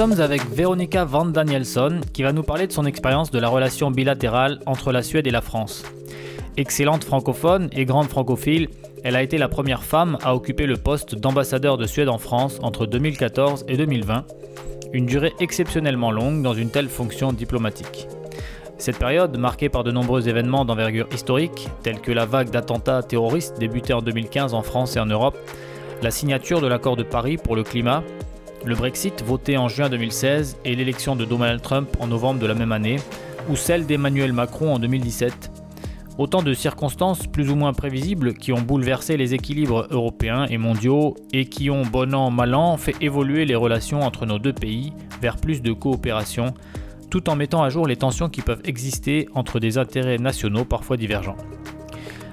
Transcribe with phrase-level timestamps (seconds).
[0.00, 3.90] sommes avec Veronica Van Danielson qui va nous parler de son expérience de la relation
[3.90, 5.84] bilatérale entre la Suède et la France.
[6.56, 8.70] Excellente francophone et grande francophile,
[9.04, 12.58] elle a été la première femme à occuper le poste d'ambassadeur de Suède en France
[12.62, 14.24] entre 2014 et 2020,
[14.94, 18.08] une durée exceptionnellement longue dans une telle fonction diplomatique.
[18.78, 23.58] Cette période, marquée par de nombreux événements d'envergure historique, tels que la vague d'attentats terroristes
[23.58, 25.36] débutée en 2015 en France et en Europe,
[26.00, 28.02] la signature de l'accord de Paris pour le climat,
[28.64, 32.54] le Brexit voté en juin 2016 et l'élection de Donald Trump en novembre de la
[32.54, 32.96] même année,
[33.48, 35.50] ou celle d'Emmanuel Macron en 2017,
[36.20, 41.16] Autant de circonstances plus ou moins prévisibles qui ont bouleversé les équilibres européens et mondiaux
[41.32, 44.92] et qui ont, bon an, mal an, fait évoluer les relations entre nos deux pays
[45.22, 46.52] vers plus de coopération,
[47.08, 50.98] tout en mettant à jour les tensions qui peuvent exister entre des intérêts nationaux parfois
[50.98, 51.38] divergents.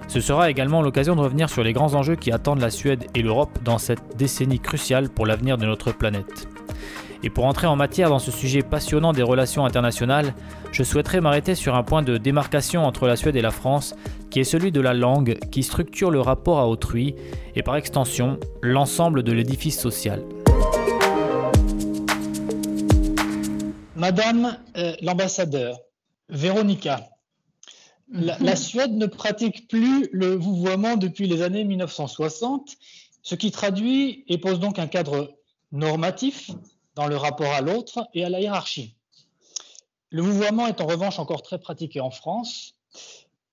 [0.08, 3.22] Ce sera également l'occasion de revenir sur les grands enjeux qui attendent la Suède et
[3.22, 6.48] l'Europe dans cette décennie cruciale pour l'avenir de notre planète.
[7.24, 10.34] Et pour entrer en matière dans ce sujet passionnant des relations internationales,
[10.72, 13.96] je souhaiterais m'arrêter sur un point de démarcation entre la Suède et la France,
[14.30, 17.16] qui est celui de la langue qui structure le rapport à autrui
[17.56, 20.24] et par extension l'ensemble de l'édifice social.
[23.96, 25.80] Madame euh, l'ambassadeur,
[26.30, 27.02] Véronica,
[28.10, 32.78] la, la, Suède ne pratique plus le vouvoiement depuis les années 1960,
[33.22, 35.38] ce qui traduit et pose donc un cadre
[35.72, 36.52] normatif
[36.96, 38.96] dans le rapport à l'autre et à la hiérarchie.
[40.10, 42.76] Le vouvoiement est en revanche encore très pratiqué en France.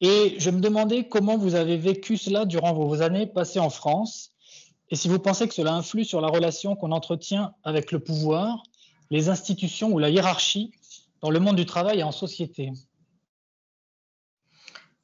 [0.01, 4.35] Et je me demandais comment vous avez vécu cela durant vos années passées en France
[4.91, 8.63] et si vous pensez que cela influe sur la relation qu'on entretient avec le pouvoir,
[9.11, 10.73] les institutions ou la hiérarchie
[11.21, 12.71] dans le monde du travail et en société.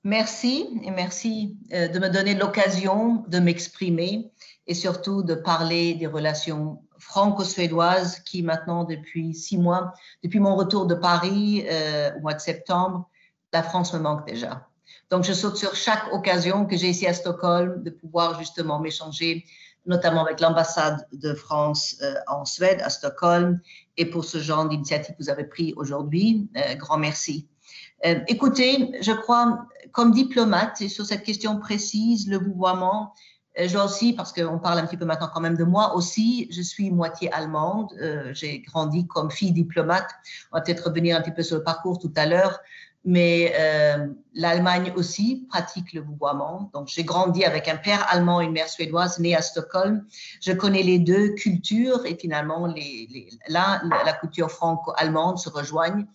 [0.03, 4.33] Merci et merci euh, de me donner l'occasion de m'exprimer
[4.67, 10.87] et surtout de parler des relations franco-suédoises qui maintenant, depuis six mois, depuis mon retour
[10.87, 13.09] de Paris euh, au mois de septembre,
[13.53, 14.67] la France me manque déjà.
[15.11, 19.45] Donc, je saute sur chaque occasion que j'ai ici à Stockholm de pouvoir justement m'échanger,
[19.87, 23.61] notamment avec l'ambassade de France euh, en Suède, à Stockholm,
[23.97, 26.49] et pour ce genre d'initiative que vous avez pris aujourd'hui.
[26.57, 27.49] Euh, grand merci.
[28.07, 33.15] Euh, écoutez, je crois, comme diplomate, et sur cette question précise, le vouvoiement,
[33.59, 36.49] euh, je aussi, parce qu'on parle un petit peu maintenant quand même de moi aussi,
[36.51, 37.93] je suis moitié allemande.
[38.01, 40.11] Euh, j'ai grandi comme fille diplomate.
[40.53, 42.61] On va peut-être revenir un petit peu sur le parcours tout à l'heure.
[43.03, 46.71] Mais euh, l'Allemagne aussi pratique le vouvoiement.
[46.75, 50.05] Donc, j'ai grandi avec un père allemand et une mère suédoise née à Stockholm.
[50.43, 52.73] Je connais les deux cultures et finalement,
[53.49, 56.07] là, la culture franco-allemande se rejoignent.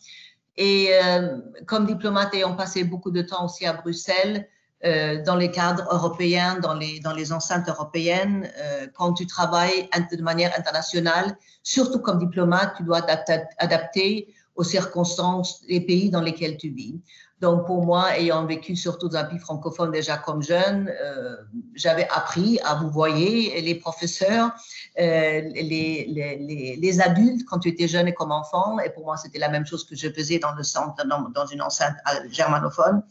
[0.57, 4.47] Et euh, comme diplomate ayant passé beaucoup de temps aussi à Bruxelles,
[4.85, 9.89] euh, dans les cadres européens, dans les, dans les enceintes européennes, euh, quand tu travailles
[10.11, 16.57] de manière internationale, surtout comme diplomate, tu dois t'adapter aux circonstances des pays dans lesquels
[16.57, 17.01] tu vis.
[17.41, 21.35] Donc, pour moi, ayant vécu surtout dans un pays francophone déjà comme jeune, euh,
[21.73, 24.51] j'avais appris à vous voyez, les professeurs,
[24.97, 28.79] euh, les, les, les, adultes quand tu étais jeune et comme enfant.
[28.79, 31.46] Et pour moi, c'était la même chose que je faisais dans le centre, dans, dans
[31.46, 31.97] une enceinte
[32.29, 33.03] germanophone.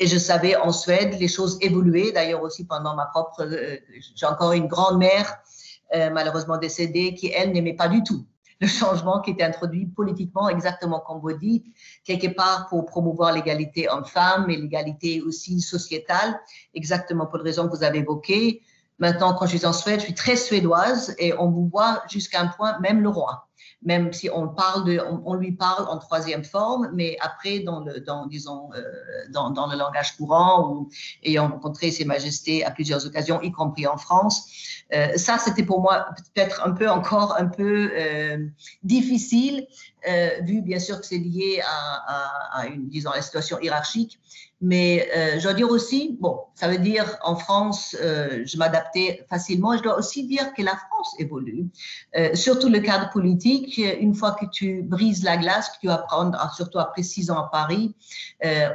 [0.00, 2.10] Et je savais en Suède, les choses évoluaient.
[2.10, 3.76] D'ailleurs, aussi pendant ma propre, euh,
[4.16, 5.38] j'ai encore une grand-mère,
[5.94, 8.26] euh, malheureusement décédée, qui, elle, n'aimait pas du tout
[8.60, 11.66] le changement qui était introduit politiquement, exactement comme vous dites,
[12.04, 16.38] quelque part pour promouvoir l'égalité homme-femme et l'égalité aussi sociétale,
[16.74, 18.62] exactement pour les raisons que vous avez évoquées.
[18.98, 22.40] Maintenant, quand je suis en Suède, je suis très suédoise et on vous voit jusqu'à
[22.40, 23.47] un point, même le roi
[23.82, 28.00] même si on parle de, on, lui parle en troisième forme, mais après dans le,
[28.00, 28.82] dans, disons, euh,
[29.30, 30.88] dans, dans, le langage courant ou
[31.22, 34.48] ayant rencontré Ses Majestés à plusieurs occasions, y compris en France,
[34.92, 38.48] euh, ça c'était pour moi peut-être un peu encore un peu euh,
[38.82, 39.66] difficile,
[40.08, 44.18] euh, vu bien sûr que c'est lié à, à, à, une, disons, la situation hiérarchique.
[44.60, 49.24] Mais euh, je dois dire aussi, bon, ça veut dire en France, euh, je m'adaptais
[49.30, 49.72] facilement.
[49.72, 51.68] Et je dois aussi dire que la France évolue.
[52.16, 55.98] Euh, surtout le cadre politique, une fois que tu brises la glace, que tu vas
[55.98, 57.94] prendre, surtout après six ans à Paris,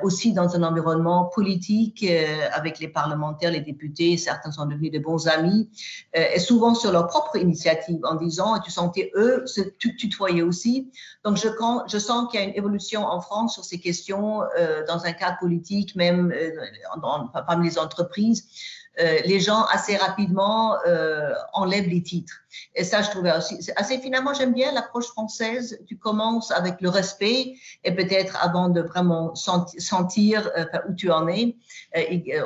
[0.03, 2.06] aussi dans un environnement politique
[2.53, 5.69] avec les parlementaires, les députés, certains sont devenus de bons amis,
[6.13, 10.91] et souvent sur leur propre initiative en disant, tu sentais eux se tutoyer aussi.
[11.24, 14.41] Donc je sens qu'il y a une évolution en France sur ces questions
[14.88, 18.47] dans un cadre politique même euh, parmi les entreprises.
[18.99, 22.42] euh, les gens assez rapidement euh, enlèvent les titres.
[22.75, 25.79] Et ça, je trouvais aussi assez finalement, j'aime bien l'approche française.
[25.88, 31.27] Tu commences avec le respect et peut-être avant de vraiment sentir euh, où tu en
[31.27, 31.55] es.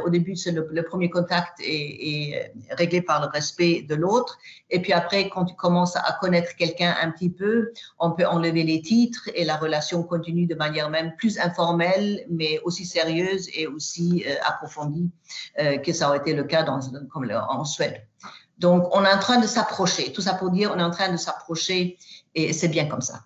[0.05, 4.37] au début, c'est le, premier contact est, réglé par le respect de l'autre.
[4.69, 8.63] Et puis après, quand tu commences à connaître quelqu'un un petit peu, on peut enlever
[8.63, 13.67] les titres et la relation continue de manière même plus informelle, mais aussi sérieuse et
[13.67, 15.09] aussi approfondie
[15.57, 18.01] que ça aurait été le cas dans, comme en Suède.
[18.57, 20.11] Donc, on est en train de s'approcher.
[20.11, 21.97] Tout ça pour dire, on est en train de s'approcher
[22.33, 23.21] et c'est bien comme ça.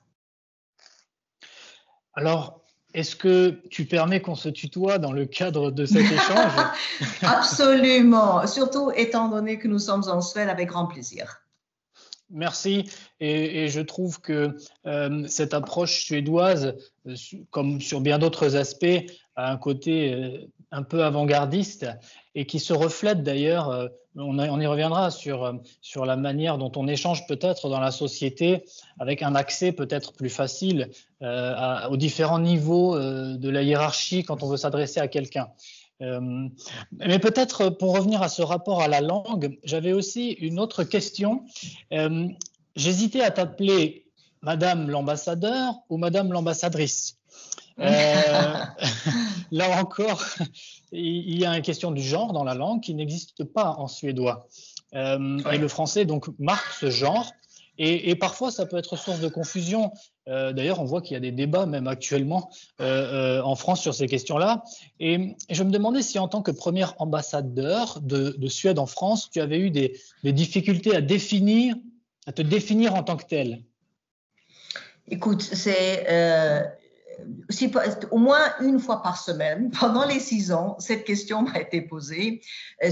[2.13, 2.61] Alors,
[2.93, 6.53] est-ce que tu permets qu'on se tutoie dans le cadre de cet échange?
[7.21, 11.41] Absolument, surtout étant donné que nous sommes en Suède avec grand plaisir.
[12.29, 12.89] Merci.
[13.19, 14.55] Et, je trouve que
[14.85, 16.75] euh, cette approche suédoise,
[17.07, 17.15] euh,
[17.49, 19.05] comme sur bien d'autres aspects,
[19.35, 21.87] a un côté euh, un peu avant-gardiste
[22.35, 26.71] et qui se reflète d'ailleurs, euh, on, y reviendra sur, euh, sur la manière dont
[26.75, 28.63] on échange peut-être dans la société
[28.99, 30.89] avec un accès peut-être plus facile
[31.21, 35.49] euh, aux différents niveaux de la hiérarchie quand on veut s'adresser à quelqu'un.
[35.99, 41.45] mais peut-être pour revenir à ce rapport à la langue, j'avais aussi une autre question.
[42.75, 44.07] J'hésitais à t'appeler
[44.41, 47.20] Madame l'ambassadeur ou Madame l'ambassadrice.
[47.81, 48.65] Euh,
[49.51, 50.23] là encore,
[50.91, 54.47] il y a une question du genre dans la langue qui n'existe pas en suédois.
[54.93, 57.31] Euh, et le français donc marque ce genre.
[57.83, 59.91] Et, parfois, ça peut être source de confusion.
[60.27, 64.05] Euh, d'ailleurs, on voit qu'il y a des débats, même actuellement, en France sur ces
[64.05, 64.63] questions-là.
[64.99, 69.41] Et, je me demandais si, en tant que premier ambassadeur de, Suède en France, tu
[69.41, 71.75] avais eu des, des, difficultés à définir,
[72.27, 73.63] à te définir en tant que tel.
[75.07, 76.05] Écoute, c'est
[78.11, 82.41] au moins une fois par semaine, pendant les six ans, cette question m'a été posée,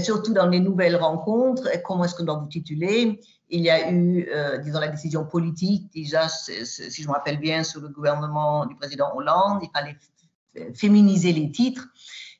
[0.02, 1.68] surtout dans les nouvelles rencontres.
[1.84, 5.92] Comment est-ce qu'on doit vous tituler Il y a eu, euh, disons, la décision politique,
[5.92, 9.96] déjà, si je me rappelle bien, sous le gouvernement du président Hollande, il fallait
[10.74, 11.88] féminiser les titres.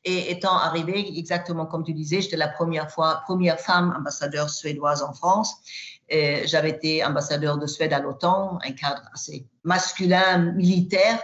[0.04, 5.02] Et étant arrivée, exactement comme tu disais, j'étais la première fois, première femme ambassadeur suédoise
[5.02, 5.56] en France.
[6.10, 11.20] J'avais été ambassadeur de Suède à l'OTAN, un cadre assez masculin, militaire.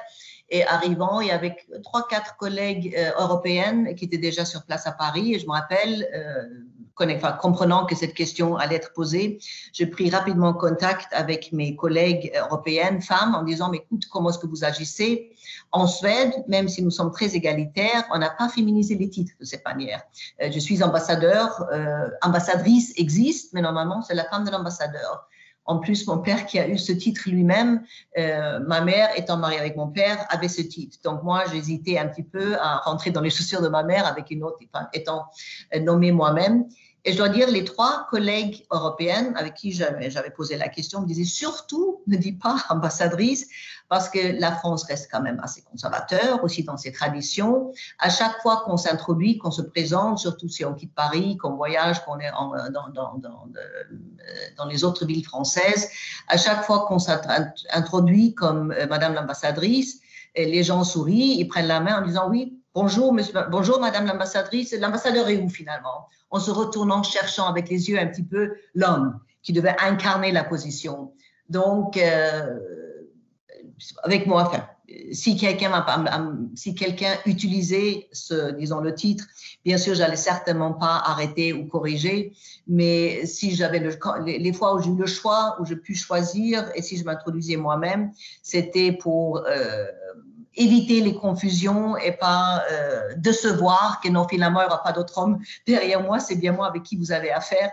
[0.49, 4.93] Et arrivant, y avait trois, quatre collègues euh, européennes qui étaient déjà sur place à
[4.93, 5.35] Paris.
[5.35, 6.45] Et je me rappelle, euh,
[7.43, 9.39] comprenant que cette question allait être posée,
[9.73, 14.39] j'ai pris rapidement contact avec mes collègues européennes, femmes, en disant, mais écoute, comment est-ce
[14.39, 15.33] que vous agissez
[15.73, 19.45] En Suède, même si nous sommes très égalitaires, on n'a pas féminisé les titres de
[19.45, 20.03] cette manière.
[20.41, 21.67] Euh, je suis ambassadeur,
[22.23, 25.29] ambassadrice existe, mais normalement, c'est la femme de l'ambassadeur.
[25.67, 27.83] En plus, mon père qui a eu ce titre lui-même,
[28.19, 30.99] euh, ma mère étant mariée avec mon père, avait ce titre.
[31.05, 34.31] Donc moi, j'hésitais un petit peu à rentrer dans les chaussures de ma mère avec
[34.31, 34.59] une autre,
[34.93, 35.27] étant
[35.81, 36.67] nommée moi-même.
[37.07, 41.07] Et je dois dire, les trois collègues européennes avec qui j'avais posé la question me
[41.07, 43.47] disaient surtout ne dis pas ambassadrice,
[43.89, 47.73] parce que la France reste quand même assez conservateur aussi dans ses traditions.
[48.01, 52.05] À chaque fois qu'on s'introduit, qu'on se présente, surtout si on quitte Paris, qu'on voyage,
[52.05, 52.33] qu'on est
[52.73, 52.91] dans,
[54.57, 55.89] dans, les autres villes françaises,
[56.27, 60.01] à chaque fois qu'on s'introduit comme euh, Madame l'ambassadrice,
[60.35, 65.39] les gens sourient, ils prennent la main en disant oui, bonjour, Madame l'ambassadrice, l'ambassadeur est
[65.39, 66.09] où finalement?
[66.31, 70.45] En se retournant, cherchant avec les yeux un petit peu l'homme qui devait incarner la
[70.45, 71.13] position.
[71.49, 72.59] Donc, euh,
[74.03, 74.67] avec moi, enfin,
[75.13, 75.71] si quelqu'un
[76.55, 79.25] si quelqu'un utilisait ce, disons, le titre,
[79.65, 82.33] bien sûr, j'allais certainement pas arrêter ou corriger,
[82.67, 86.71] mais si j'avais le, les, fois où j'ai eu le choix, où je pu choisir,
[86.75, 89.87] et si je m'introduisais moi-même, c'était pour euh,
[90.57, 95.19] éviter les confusions et pas euh, décevoir que non, finalement, il n'y aura pas d'autre
[95.19, 97.71] homme derrière moi, c'est bien moi avec qui vous avez affaire.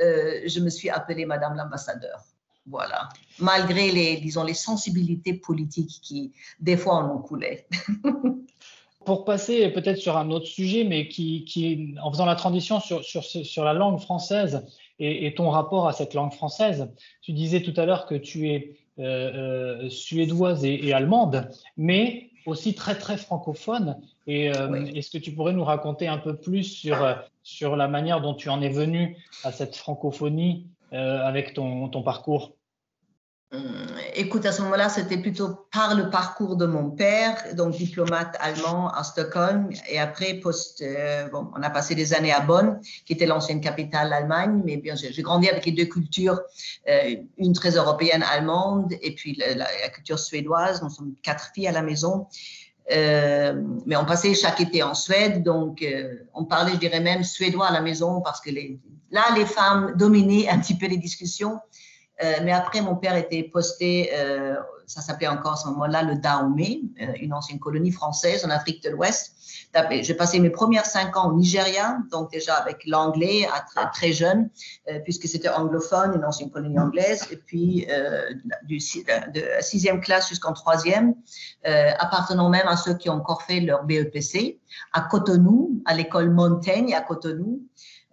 [0.00, 2.24] Euh, je me suis appelée Madame l'ambassadeur.
[2.66, 3.08] Voilà.
[3.38, 7.66] Malgré les, disons, les sensibilités politiques qui, des fois, en ont coulé.
[9.04, 13.02] Pour passer peut-être sur un autre sujet, mais qui, qui en faisant la transition sur,
[13.02, 14.62] sur, sur la langue française
[15.00, 18.76] et, ton rapport à cette langue française, tu disais tout à l'heure que tu es
[19.88, 23.96] suédoise et, allemande, mais aussi très très francophone.
[24.26, 26.96] Et euh, est-ce que tu pourrais nous raconter un peu plus sur,
[27.42, 32.52] sur la manière dont tu en es venu à cette francophonie avec ton, ton parcours?
[34.14, 38.90] Écoute, à ce moment-là, c'était plutôt par le parcours de mon père, donc diplomate allemand
[38.90, 43.12] à Stockholm, et après, post, euh, bon, on a passé des années à Bonn, qui
[43.12, 46.40] était l'ancienne capitale d'Allemagne, mais bien j'ai grandi avec les deux cultures,
[46.88, 50.82] euh, une très européenne allemande, et puis la, culture suédoise.
[50.82, 52.28] Nous sommes quatre filles à la maison.
[52.88, 55.84] mais on passait chaque été en Suède, donc
[56.34, 58.50] on parlait, je dirais même, suédois à la maison parce que
[59.10, 61.58] là, les femmes dominaient un petit peu les discussions.
[62.42, 64.10] Mais après, mon père était posté
[64.90, 68.82] ça s'appelait encore à ce moment-là le Dahomey, euh, une ancienne colonie française en Afrique
[68.82, 69.36] de l'Ouest.
[70.02, 73.46] J'ai passé mes premières cinq ans au Nigeria, donc déjà avec l'anglais
[73.76, 74.50] à très, jeune,
[74.88, 78.32] euh, puisque c'était anglophone, une ancienne colonie anglaise, et puis euh,
[78.64, 81.14] du, de sixième classe jusqu'en troisième,
[81.64, 84.58] appartenant même à ceux qui ont encore fait leur BEPC,
[84.92, 87.60] à Cotonou, à l'école Montaigne à Cotonou.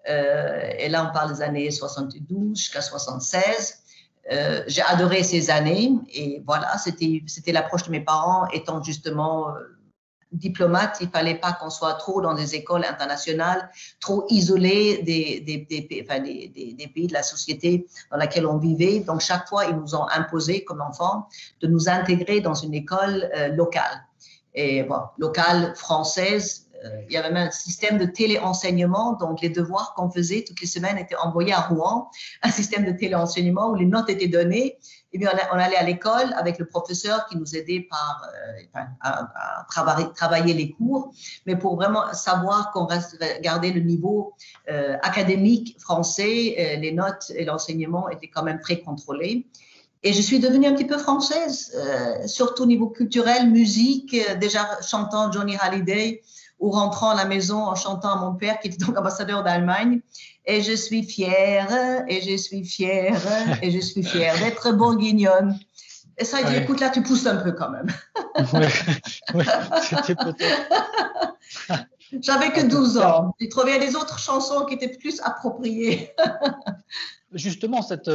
[0.05, 3.86] et là, on parle des années 72 jusqu'à 76.
[4.31, 9.61] Euh, j'ai adoré ces années et voilà, c'était, l'approche de mes parents étant justement euh,
[10.33, 10.97] diplomate.
[10.99, 13.69] Il fallait pas qu'on soit trop dans des écoles internationales,
[14.01, 15.65] trop isolés des,
[16.93, 18.99] pays de la société dans laquelle on vivait.
[18.99, 21.29] Donc, chaque fois, ils nous ont imposé comme enfants
[21.61, 24.03] de nous intégrer dans une école euh, locale.
[24.53, 26.66] Et bon, locale française,
[27.07, 30.67] il y avait même un système de téléenseignement, donc les devoirs qu'on faisait toutes les
[30.67, 32.09] semaines étaient envoyés à Rouen,
[32.43, 34.77] un système de téléenseignement où les notes étaient données.
[35.13, 38.27] Et bien, on, allait à l'école avec le professeur qui nous aidait par,
[38.75, 41.13] euh, à, travailler, travailler, les cours,
[41.45, 42.87] mais pour vraiment savoir qu'on
[43.41, 44.33] gardait le niveau
[44.69, 49.47] euh, académique français, les notes et l'enseignement étaient quand même très contrôlés.
[50.03, 51.75] Et je suis devenue un petit peu française,
[52.27, 56.21] surtout au niveau culturel, musique, déjà chantant Johnny Hallyday,
[56.59, 60.01] ou rentrant à la maison en chantant à mon père, qui était donc ambassadeur d'Allemagne.
[60.45, 63.21] Et je suis fière, et je suis fière,
[63.61, 65.59] et je suis fière d'être bourguignonne.
[66.17, 67.87] Et ça, il dit, écoute, là, tu pousses un peu quand même.
[69.83, 70.71] c'était peut-être.
[72.21, 73.35] J'avais que 12 ans.
[73.39, 76.13] J'ai trouvé des autres chansons qui étaient plus appropriées.
[77.33, 78.09] Justement, cette,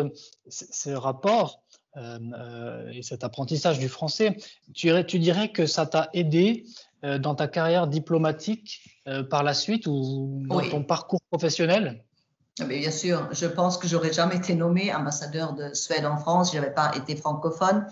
[0.49, 1.63] ce rapport
[1.97, 4.37] euh, euh, et cet apprentissage du français,
[4.75, 6.65] tu, tu dirais que ça t'a aidé
[7.03, 12.05] dans ta carrière diplomatique euh, par la suite ou dans ton parcours professionnel?
[12.61, 16.51] Ah, Bien sûr, je pense que j'aurais jamais été nommé ambassadeur de Suède en France
[16.51, 17.85] si je n'avais pas été francophone.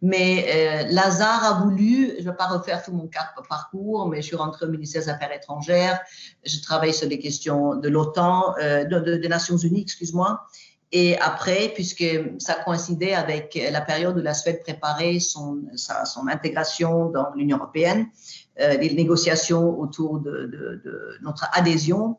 [0.00, 3.10] Mais euh, Lazare a voulu, je ne vais pas refaire tout mon
[3.48, 6.00] parcours, mais je suis rentrée au ministère des Affaires étrangères,
[6.44, 10.46] je travaille sur les questions de l'OTAN, des Nations Unies, excuse-moi.
[10.92, 12.04] Et après, puisque
[12.38, 18.06] ça coïncidait avec la période où la Suède préparait son, son intégration dans l'Union européenne,
[18.06, 22.18] euh, les négociations autour de, notre adhésion.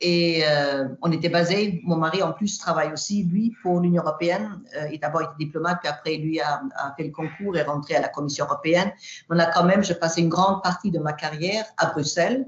[0.00, 4.60] Et euh, on était basé, mon mari en plus travaille aussi, lui, pour l'Union européenne.
[4.76, 6.60] Euh, il d'abord été diplomate, puis après, lui a,
[6.96, 8.92] fait le concours et rentré à la Commission européenne.
[9.30, 12.46] On a quand même, je passé une grande partie de ma carrière à Bruxelles.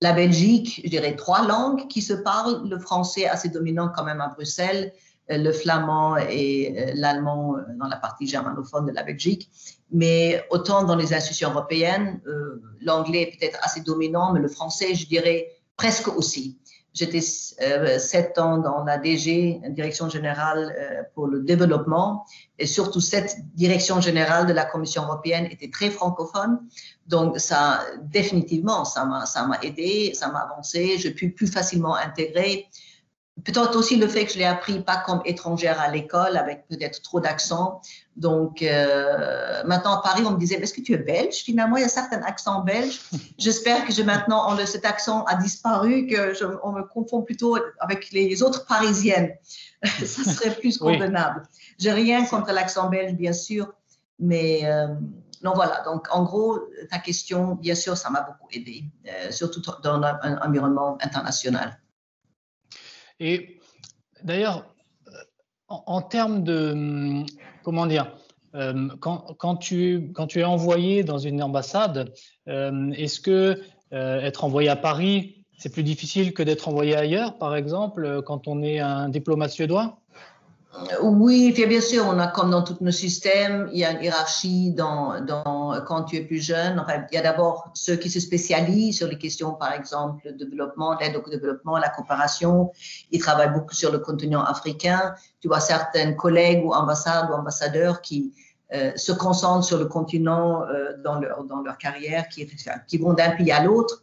[0.00, 4.20] La Belgique, je dirais trois langues qui se parlent, le français assez dominant quand même
[4.20, 4.92] à Bruxelles,
[5.28, 9.50] le flamand et l'allemand dans la partie germanophone de la Belgique.
[9.90, 14.94] Mais autant dans les institutions européennes, euh, l'anglais est peut-être assez dominant, mais le français,
[14.94, 16.58] je dirais presque aussi.
[16.92, 17.20] J'étais
[17.62, 22.26] euh, sept ans dans la DG, Direction générale euh, pour le développement,
[22.58, 26.58] et surtout cette direction générale de la Commission européenne était très francophone.
[27.06, 30.98] Donc, ça, définitivement, ça m'a, aidé, ça m'a avancé.
[30.98, 32.66] J'ai pu plus facilement intégrer
[33.44, 37.02] Peut-être aussi le fait que je l'ai appris pas comme étrangère à l'école, avec peut-être
[37.02, 37.80] trop d'accent.
[38.16, 41.36] Donc, euh, maintenant à Paris, on me disait, est-ce que tu es belge?
[41.36, 43.00] Finalement, il y a certains accents belges.
[43.38, 48.66] J'espère que maintenant, cet accent a disparu, que on me confond plutôt avec les autres
[48.66, 49.34] parisiennes.
[49.84, 51.42] Ça serait plus convenable.
[51.78, 53.72] J'ai rien contre l'accent belge, bien sûr,
[54.18, 54.88] mais euh,
[55.44, 55.82] non, voilà.
[55.84, 56.58] Donc, en gros,
[56.90, 61.78] ta question, bien sûr, ça m'a beaucoup aidé, euh, surtout dans un environnement international.
[63.20, 63.58] Et
[64.22, 64.66] d'ailleurs,
[65.08, 65.10] euh,
[65.68, 67.26] en, termes de, hum,
[67.62, 68.12] comment dire,
[68.54, 72.12] euh, quand, tu, quand tu es envoyé dans une ambassade,
[72.48, 73.60] euh, est-ce que
[73.90, 78.62] être envoyé à Paris, c'est plus difficile que d'être envoyé ailleurs, par exemple, quand on
[78.62, 79.98] est un diplomate suédois
[81.02, 84.72] oui, bien sûr, on a comme dans tous nos systèmes, il y a une hiérarchie
[84.72, 86.84] dans, dans quand tu es plus jeune.
[87.10, 90.96] il y a d'abord ceux qui se spécialisent sur les questions, par exemple, le développement,
[90.98, 92.72] l'aide au développement, la coopération.
[93.10, 95.14] Ils travaillent beaucoup sur le continent africain.
[95.40, 98.32] Tu vois certains collègues ou ambassades ou ambassadeurs qui
[98.74, 102.46] euh, se concentrent sur le continent euh, dans, leur, dans leur carrière, qui,
[102.86, 104.02] qui vont d'un pays à l'autre.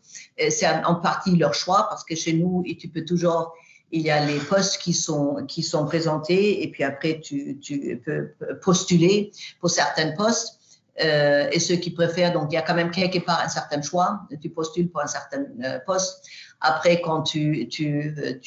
[0.50, 3.53] C'est en partie leur choix parce que chez nous, et tu peux toujours
[3.91, 8.01] il y a les postes qui sont, qui sont présentés et puis après, tu, tu
[8.03, 8.29] peux
[8.62, 10.60] postuler pour certains postes.
[11.03, 13.81] Euh, et ceux qui préfèrent, donc il y a quand même quelque part un certain
[13.81, 16.25] choix, tu postules pour un certain euh, poste.
[16.61, 17.69] Après, quand tu,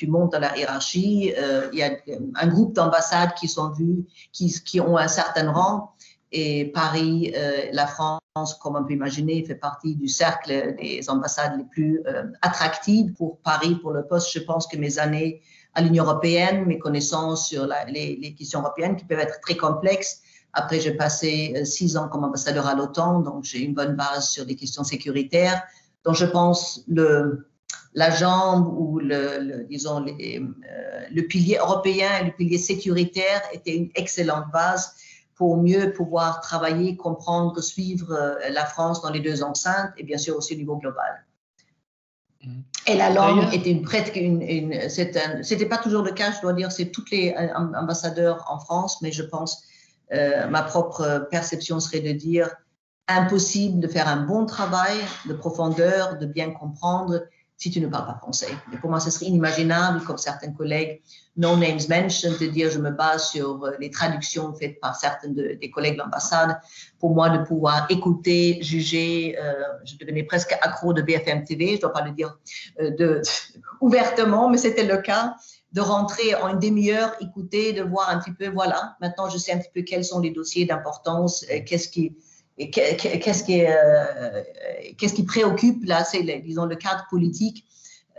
[0.09, 1.91] montes dans la hiérarchie, euh, il y a
[2.37, 5.93] un groupe d'ambassades qui sont vus, qui, ont un certain rang.
[6.33, 7.33] Et Paris,
[7.73, 8.21] la France,
[8.61, 12.03] comme on peut imaginer, fait partie du cercle des ambassades les plus
[12.43, 14.31] attractives pour Paris, pour le poste.
[14.33, 15.41] Je pense que mes années
[15.75, 20.21] à l'Union européenne, mes connaissances sur les, questions européennes qui peuvent être très complexes.
[20.53, 24.47] Après, j'ai passé six ans comme ambassadeur à l'OTAN, donc j'ai une bonne base sur
[24.47, 25.63] des questions sécuritaires.
[26.05, 27.49] Donc, je pense le,
[27.95, 33.77] la jambe ou le, disons les, euh, le pilier européen et le pilier sécuritaire étaient
[33.77, 34.93] une excellente base
[35.35, 40.19] pour mieux pouvoir travailler, comprendre, suivre euh, la France dans les deux enceintes et bien
[40.19, 41.25] sûr aussi au niveau global.
[42.43, 42.61] Mm.
[42.87, 46.55] Et la langue était une prête, une, une c'était pas toujours le cas, je dois
[46.55, 49.78] dire, c'est tous les ambassadeurs en France, mais je pense, euh,
[50.11, 52.49] ma propre perception serait de dire
[53.09, 57.23] impossible de faire un bon travail de profondeur, de bien comprendre
[57.57, 58.47] si tu ne parles pas français.
[58.81, 61.03] Pour moi, ce serait inimaginable, comme certains collègues,
[61.37, 65.31] no names mentioned, de dire je me base sur euh, les traductions faites par certains
[65.31, 66.61] des collègues de l'ambassade.
[67.01, 71.73] Pour moi, de pouvoir écouter, juger, euh, je devenais presque accro de BFM TV, je
[71.75, 72.39] ne dois pas le dire
[72.81, 73.23] euh,
[73.81, 75.35] ouvertement, mais c'était le cas
[75.73, 79.53] de rentrer en une demi-heure, écouter, de voir un petit peu, voilà, maintenant je sais
[79.53, 82.17] un petit peu quels sont les dossiers d'importance, qu'est-ce qui,
[82.67, 84.43] qu'est-ce qui, euh,
[84.97, 87.65] qu'est-ce qui préoccupe là, c'est disons le cadre politique.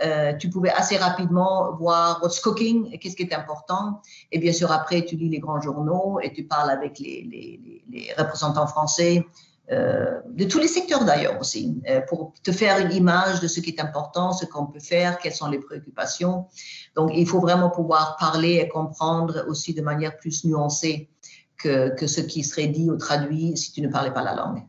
[0.01, 4.01] Euh, tu pouvais assez rapidement voir what's cooking, qu'est-ce qui est important.
[4.31, 8.67] Et bien sûr, après, tu lis les grands journaux et tu parles avec les représentants
[8.67, 9.25] français,
[9.71, 13.59] euh, de tous les secteurs d'ailleurs aussi, euh, pour te faire une image de ce
[13.59, 16.47] qui est important, ce qu'on peut faire, quelles sont les préoccupations.
[16.95, 21.09] Donc, il faut vraiment pouvoir parler et comprendre aussi de manière plus nuancée
[21.57, 24.63] que, ce qui serait dit ou traduit si tu ne parlais pas la langue.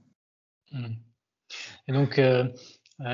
[0.73, 0.95] Hmm.
[1.89, 2.45] Et donc, euh,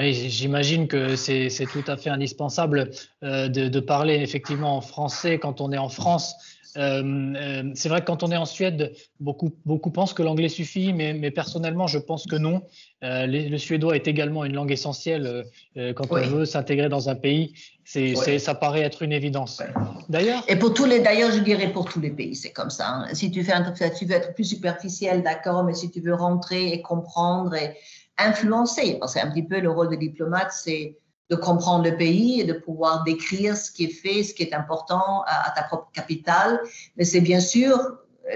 [0.01, 2.91] j'imagine que c'est tout à fait indispensable
[3.23, 6.35] de, parler effectivement en français quand on est en France
[6.77, 11.15] c'est vrai que quand on est en Suède, beaucoup, beaucoup pensent que l'anglais suffit, mais,
[11.15, 12.63] mais, personnellement, je pense que non.
[13.03, 17.55] Euh, le suédois est également une langue essentielle quand on veut s'intégrer dans un pays.
[17.85, 19.63] C'est, ça paraît être une évidence.
[20.09, 20.43] D'ailleurs.
[20.49, 22.89] Et pour tous les, d'ailleurs, je dirais pour tous les pays, c'est comme ça.
[22.89, 23.15] Hein.
[23.15, 26.73] Si tu fais un, tu veux être plus superficiel, d'accord, mais si tu veux rentrer
[26.73, 27.77] et comprendre et
[28.19, 30.97] influencer, parce que c'est un petit peu le rôle de diplomate, c'est
[31.31, 34.55] de comprendre le pays et de pouvoir décrire ce qui est fait, ce qui est
[34.55, 36.61] important à, ta propre capitale.
[36.97, 37.79] Mais c'est bien sûr,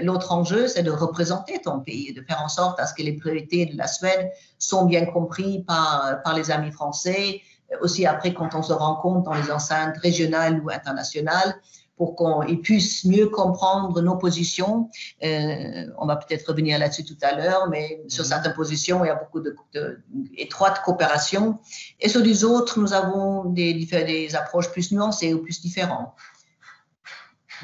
[0.01, 3.01] l'autre enjeu, c'est de représenter ton pays et de faire en sorte à ce que
[3.01, 7.41] les priorités de la Suède sont bien comprises par, par les amis français.
[7.79, 11.55] Aussi après, quand on se rencontre dans les enceintes régionales ou internationales,
[12.01, 14.89] pour qu'ils puissent mieux comprendre nos positions.
[15.23, 18.29] Euh, on va peut-être revenir là-dessus tout à l'heure, mais sur mhm.
[18.29, 21.59] certaines positions, il y a beaucoup d'étroite de, coopération.
[21.99, 26.09] Et sur les autres, nous avons des, des approches plus nuancées ou plus différentes.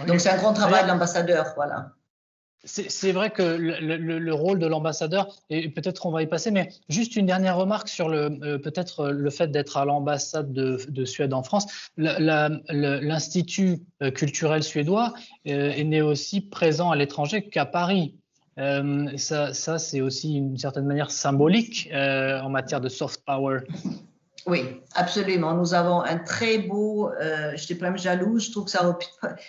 [0.06, 1.94] Donc, c'est un grand travail de l'ambassadeur, voilà.
[2.64, 7.16] C'est vrai que le, rôle de l'ambassadeur, et peut-être on va y passer, mais juste
[7.16, 11.44] une dernière remarque sur le euh, peut-être le fait d'être à l'ambassade de, Suède en
[11.44, 11.68] France.
[11.98, 15.14] L'Institut euh, culturel suédois
[15.48, 18.16] euh, est né aussi présent à l'étranger qu'à Paris.
[18.58, 23.60] ça, c'est aussi une certaine manière symbolique en matière de soft power.
[24.48, 24.62] Oui,
[24.96, 25.54] absolument.
[25.54, 28.98] Nous avons un très beau, je suis même jalouse, je trouve que ça aurait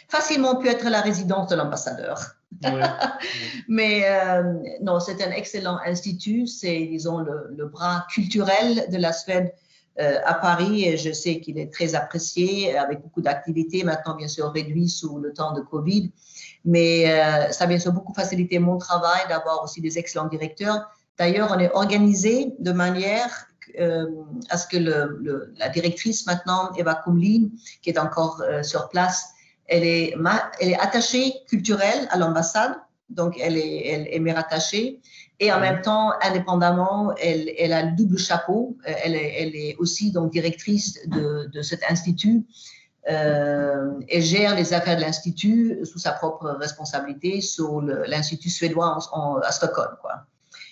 [0.09, 2.38] facilement pu être la résidence de l'ambassadeur.
[3.69, 6.47] Mais euh, non, c'est un excellent institut.
[6.47, 9.53] C'est, disons, le, bras culturel de la Suède
[9.99, 10.85] euh, à Paris.
[10.85, 13.85] Et je sais qu'il est très apprécié avec beaucoup d'activités.
[13.85, 16.11] Maintenant, bien sûr, réduit sous le temps de Covid.
[16.65, 20.89] Mais euh, ça a bien sûr beaucoup facilité mon travail d'avoir aussi des excellents directeurs.
[21.19, 23.47] D'ailleurs, on est organisé de manière
[24.49, 24.79] à ce que
[25.59, 27.51] la directrice maintenant, Eva Kumlin,
[27.83, 29.35] qui est encore sur place,
[29.69, 30.15] elle est,
[30.61, 32.75] elle est attachée culturelle à l'ambassade,
[33.11, 35.01] donc elle est, elle, est rattachée.
[35.41, 38.77] Et en même temps, indépendamment, elle, elle, a le double chapeau.
[38.85, 42.45] Elle est, elle est aussi donc directrice de, de cet institut.
[43.09, 48.99] Euh, et gère les affaires de l'institut sous sa propre responsabilité sur l'institut suédois
[49.43, 49.97] à Stockholm.
[50.03, 50.27] Quoi.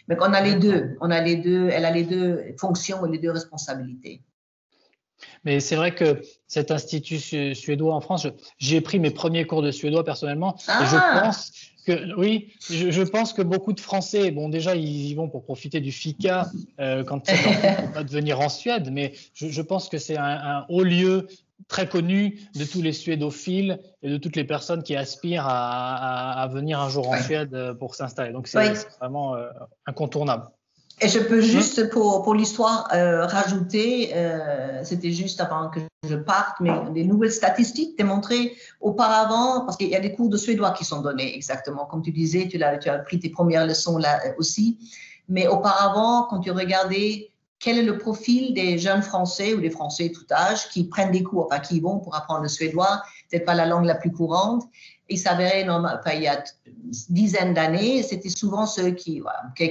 [0.09, 3.11] Mais on a les deux, on a les deux, elle a les deux fonctions et
[3.11, 4.21] les deux responsabilités.
[5.45, 7.19] Mais c'est vrai que cet institut
[7.55, 8.27] suédois en France,
[8.59, 10.57] j'ai pris mes premiers cours de suédois personnellement.
[10.69, 11.21] Et je ah!
[11.23, 11.53] pense
[11.87, 15.81] que, oui, je, pense que beaucoup de Français, bon, déjà, ils y vont pour profiter
[15.81, 16.51] du FICA
[16.81, 17.35] euh, quand ils
[17.95, 21.29] vont de venir en Suède, mais je, pense que c'est un, haut lieu
[21.69, 26.81] très connu de tous les suédophiles et de toutes les personnes qui aspirent à, venir
[26.81, 28.33] un jour en Suède pour s'installer.
[28.33, 29.49] Donc, c'est vraiment euh,
[29.87, 30.49] incontournable.
[31.03, 36.15] Et je peux juste, pour, pour l'histoire, euh, rajouter, euh, c'était juste avant que je
[36.15, 40.71] parte, mais des nouvelles statistiques démontraient auparavant, parce qu'il y a des cours de suédois
[40.71, 43.99] qui sont donnés exactement, comme tu disais, tu, as, tu as pris tes premières leçons
[43.99, 44.79] là euh, aussi,
[45.29, 50.09] mais auparavant, quand tu regardais quel est le profil des jeunes Français ou des Français
[50.09, 53.45] de tout âge qui prennent des cours, enfin qui vont pour apprendre le suédois, peut-être
[53.45, 54.65] pas la langue la plus courante,
[55.09, 59.23] il s'avérait, enfin, il y a une dizaine d'années, c'était souvent ceux qui,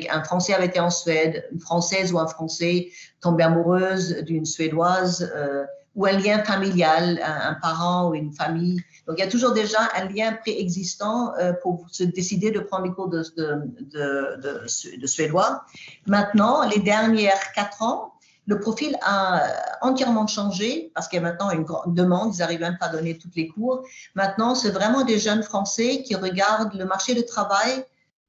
[0.09, 2.89] un Français avait été en Suède, une Française ou un Français
[3.21, 8.81] tombé amoureuse d'une Suédoise, euh, ou un lien familial, un, parent ou une famille.
[9.07, 12.83] Donc, il y a toujours déjà un lien préexistant euh, pour se décider de prendre
[12.83, 15.63] des cours de, de, de, de suédois.
[16.05, 18.14] Maintenant, les dernières quatre ans,
[18.47, 19.41] le profil a
[19.81, 22.89] entièrement changé parce qu'il y a maintenant une grande demande, ils n'arrivent même pas à
[22.89, 23.83] donner toutes les cours.
[24.13, 27.85] Maintenant, c'est vraiment des jeunes Français qui regardent le marché du travail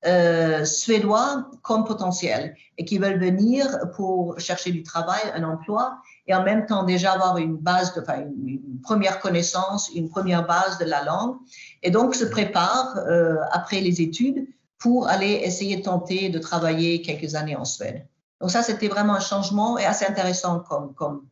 [0.06, 6.34] euh, suédois comme potentiel et qui veulent venir pour chercher du travail, un emploi et
[6.34, 10.78] en même temps déjà avoir une base, de, enfin, une, première connaissance, une première base
[10.78, 11.36] de la langue
[11.82, 14.46] et donc se préparent euh, après les études
[14.78, 18.06] pour aller essayer de tenter de travailler quelques années en Suède.
[18.40, 21.22] Donc ça, c'était vraiment un changement et assez intéressant comme, comme,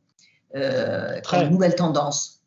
[0.57, 2.43] euh, nouvelle tendance.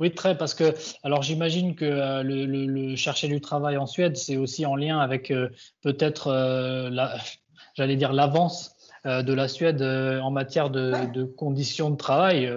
[0.00, 4.36] Oui, très, parce que, alors j'imagine que euh, le, chercher du travail en Suède, c'est
[4.36, 5.48] aussi en lien avec euh,
[5.82, 6.30] peut-être,
[7.74, 8.72] j'allais dire, l'avance
[9.04, 12.50] de la Suède en matière de, conditions de travail,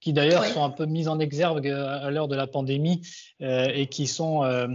[0.00, 3.02] qui d'ailleurs sont un peu mises en exergue à l'heure de la pandémie
[3.38, 4.66] et qui sont euh,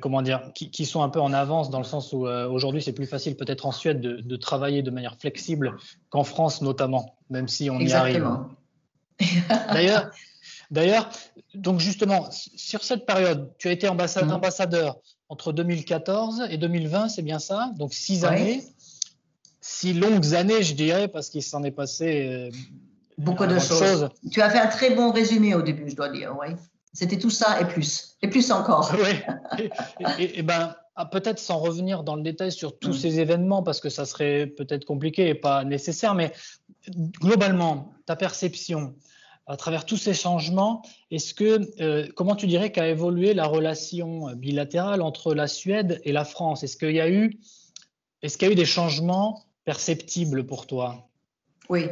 [0.00, 2.92] comment dire, qui, sont un peu en avance dans le sens où euh, aujourd'hui c'est
[2.92, 5.76] plus facile peut-être en Suède de, travailler de manière flexible
[6.08, 8.26] qu'en France notamment, même si on y arrive.
[9.72, 10.10] D'ailleurs,
[10.70, 11.08] d'ailleurs,
[11.54, 14.34] donc justement sur cette période, tu as été ambassadeur, mm-hmm.
[14.34, 14.96] ambassadeur
[15.28, 17.72] entre 2014 et 2020, c'est bien ça?
[17.76, 18.62] Donc six années,
[19.60, 22.50] six longues années, je dirais, parce qu'il s'en est passé euh,
[23.16, 24.10] beaucoup de choses.
[24.30, 26.54] Tu as fait un très bon résumé au début, je dois dire, oui.
[26.92, 28.92] C'était tout ça et plus, et plus encore.
[28.98, 29.64] Oui.
[30.18, 32.98] Et, ben, ah, peut-être sans revenir dans le détail sur tous mm.
[32.98, 36.32] ces événements, parce que ça serait peut-être compliqué et pas nécessaire, mais
[37.20, 38.94] globalement, ta perception
[39.46, 44.34] à travers tous ces changements, est-ce que euh, comment tu dirais qu'a évolué la relation
[44.34, 46.64] bilatérale entre la Suède et la France?
[46.64, 47.38] Est-ce qu'il y a eu,
[48.22, 51.08] est-ce qu'il y a eu des changements perceptibles pour toi?
[51.68, 51.84] Oui,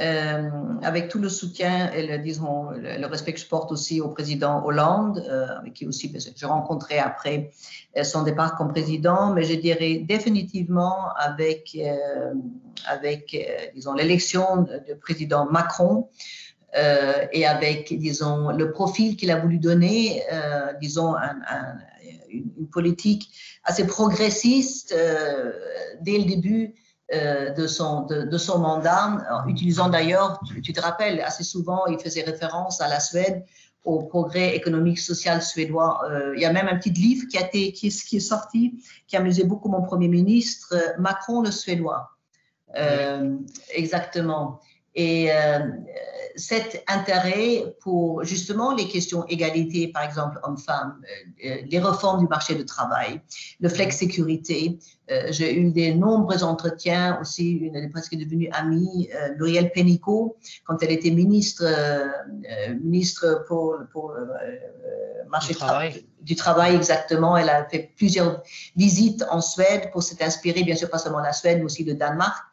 [0.00, 0.48] euh,
[0.82, 4.64] avec tout le soutien et le, disons, le, respect que je porte aussi au président
[4.64, 7.50] Hollande, euh, avec qui aussi j'ai rencontré après
[7.98, 11.76] euh, son départ comme président, mais je dirais définitivement avec,
[12.86, 13.36] avec
[13.74, 16.08] disons, l'élection du président Macron
[16.74, 20.22] et avec, disons, le profil qu'il a voulu donner,
[20.80, 21.14] disons,
[22.30, 23.28] une politique
[23.64, 24.96] assez progressiste
[26.00, 26.81] dès le début euh,
[27.12, 32.80] de, son, de, son mandat, utilisant d'ailleurs, tu, te rappelles, assez souvent, il faisait référence
[32.80, 33.44] à la Suède,
[33.84, 36.02] au progrès économique social suédois.
[36.08, 38.20] Euh, il y a même un petit livre qui, a été, qui, est, qui est
[38.20, 42.10] sorti, qui a amusé beaucoup mon Premier ministre, Macron le Suédois.
[42.76, 43.36] Euh,
[43.74, 44.60] exactement.
[44.94, 45.30] Et
[46.36, 52.28] cet intérêt pour justement les questions égalité, par exemple, hommes-femmes, euh, euh, les réformes du
[52.28, 53.20] marché du travail,
[53.60, 54.78] le flex-sécurité.
[55.10, 60.82] Euh, j'ai eu des nombreux entretiens aussi, une est presque devenue amie, Muriel Pénicaud, quand
[60.82, 61.64] elle était ministre,
[62.82, 66.06] ministre pour, pour le marché du travail.
[66.20, 67.36] du travail, exactement.
[67.36, 68.42] Elle a fait plusieurs
[68.76, 72.51] visites en Suède pour s'inspirer, bien sûr, pas seulement la Suède, mais aussi le Danemark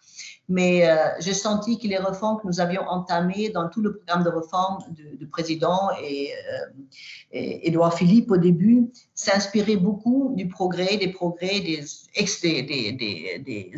[0.50, 4.24] mais euh, j'ai senti que les réformes que nous avions entamées dans tout le programme
[4.24, 6.32] de réforme du, président et,
[7.32, 11.86] Édouard Philippe au début s'inspiraient beaucoup du progrès, des progrès des,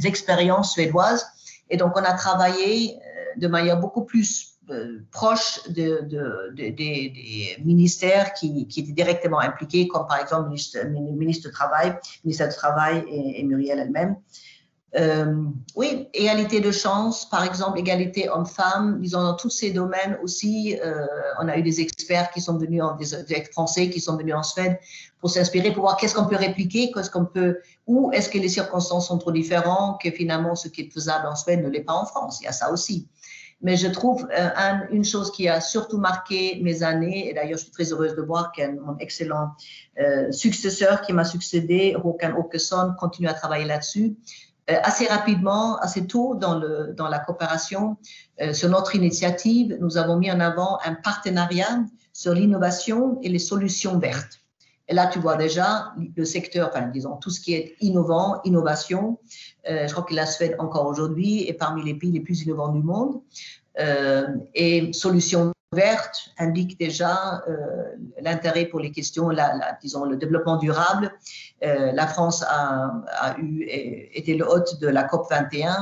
[0.05, 1.27] expériences suédoises.
[1.69, 2.99] Et donc, on a travaillé euh,
[3.37, 6.07] de manière beaucoup plus euh, proche de,
[6.53, 12.47] des ministères qui, étaient directement impliqués, comme par exemple le ministre, ministre du Travail, ministère
[12.47, 14.15] du Travail et Muriel elle-même.
[14.97, 20.77] Euh, oui, égalité de chance, par exemple, égalité homme-femme, disons dans tous ces domaines aussi,
[20.83, 21.05] euh,
[21.39, 23.05] on a eu des experts qui sont venus, en, des,
[23.53, 24.77] Français qui sont venus en Suède
[25.19, 28.49] pour s'inspirer, pour voir qu'est-ce qu'on peut répliquer, qu'est-ce qu'on peut, ou est-ce que les
[28.49, 31.93] circonstances sont trop différentes, que finalement ce qui est faisable en Suède ne l'est pas
[31.93, 32.39] en France.
[32.41, 33.07] Il y a ça aussi.
[33.61, 34.49] Mais je trouve euh,
[34.91, 38.21] une chose qui a surtout marqué mes années, et d'ailleurs je suis très heureuse de
[38.23, 39.51] voir que mon excellent
[40.31, 46.35] successeur qui m'a succédé, Håkan Åkesson, continue à travailler là-dessus, euh, assez rapidement, assez tôt
[46.35, 47.97] dans, le, dans la coopération,
[48.41, 53.39] euh, sur notre initiative, nous avons mis en avant un partenariat sur l'innovation et les
[53.39, 54.39] solutions vertes.
[54.87, 59.19] Et là, tu vois déjà le secteur, enfin, disons, tout ce qui est innovant, innovation.
[59.69, 62.69] Euh, je crois que la Suède, encore aujourd'hui, est parmi les pays les plus innovants
[62.69, 63.21] du monde.
[63.79, 67.83] Euh, et solutions vertes indique déjà euh,
[68.21, 71.11] l'intérêt pour les questions, la, disons, le développement durable.
[71.61, 73.65] la France a, a, eu,
[74.13, 75.75] été le hôte de la COP 21.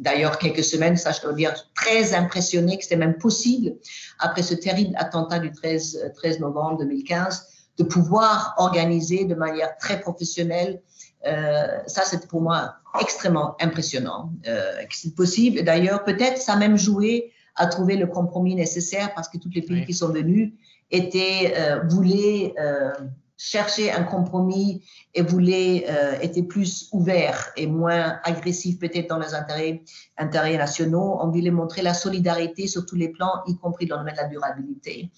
[0.00, 3.76] D'ailleurs, quelques semaines, ça, je dois dire, très impressionné que c'était même possible,
[4.18, 7.46] après ce terrible attentat du 13, 13 novembre 2015,
[7.78, 10.82] de pouvoir organiser de manière très professionnelle.
[11.24, 15.62] Euh, ça, c'était pour moi extrêmement impressionnant euh, c'est possible.
[15.62, 19.62] D'ailleurs, peut-être ça a même joué à trouver le compromis nécessaire parce que tous les
[19.62, 20.52] pays qui sont venus
[20.90, 22.92] étaient, euh, voulaient euh,
[23.36, 24.84] chercher un compromis
[25.14, 29.82] et voulaient, euh, étaient plus ouverts et moins agressifs peut-être dans les intérêts,
[30.16, 31.18] intérêts nationaux.
[31.20, 34.20] On voulait montrer la solidarité sur tous les plans, y compris dans le domaine de
[34.20, 35.10] la durabilité.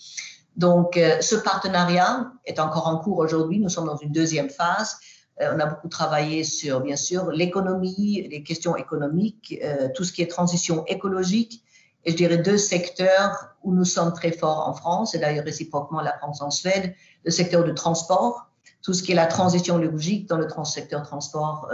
[0.56, 3.58] Donc, euh, ce partenariat est encore en cours aujourd'hui.
[3.58, 4.96] Nous sommes dans une deuxième phase.
[5.40, 9.60] On a beaucoup travaillé sur, bien sûr, l'économie, les questions économiques,
[9.96, 11.63] tout ce qui est transition écologique.
[12.04, 16.00] Et je dirais deux secteurs où nous sommes très forts en France, et d'ailleurs réciproquement
[16.00, 18.50] la France en Suède, le secteur du transport,
[18.82, 21.70] tout ce qui est la transition écologique dans le secteur transport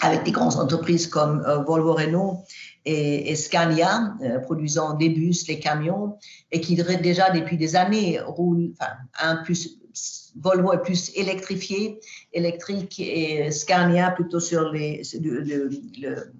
[0.00, 2.44] avec des grandes entreprises comme Volvo Renault
[2.84, 6.16] et, Scania, euh, produisant des bus, les camions,
[6.50, 9.78] et qui déjà depuis des années roulent, enfin, un plus,
[10.40, 12.00] Volvo est plus électrifié,
[12.32, 16.32] électrique, et Scania plutôt sur les, le,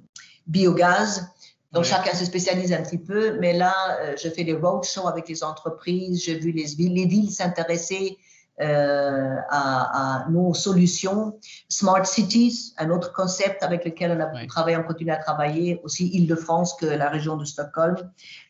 [0.46, 1.29] biogaz.
[1.72, 5.28] Donc, chacun se spécialise un petit peu, mais là, euh, je fais des roadshows avec
[5.28, 8.18] les entreprises, j'ai vu les villes, les villes s'intéresser
[8.61, 11.38] euh, à, nos solutions.
[11.70, 16.09] Smart Cities, un autre concept avec lequel on a travaillé, on continue à travailler, aussi
[16.09, 17.96] Île-de-France que la région de Stockholm.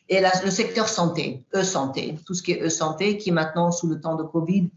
[0.09, 4.15] Et le secteur santé, e-santé, tout ce qui est e-santé, qui maintenant, sous le temps
[4.15, 4.69] de Covid,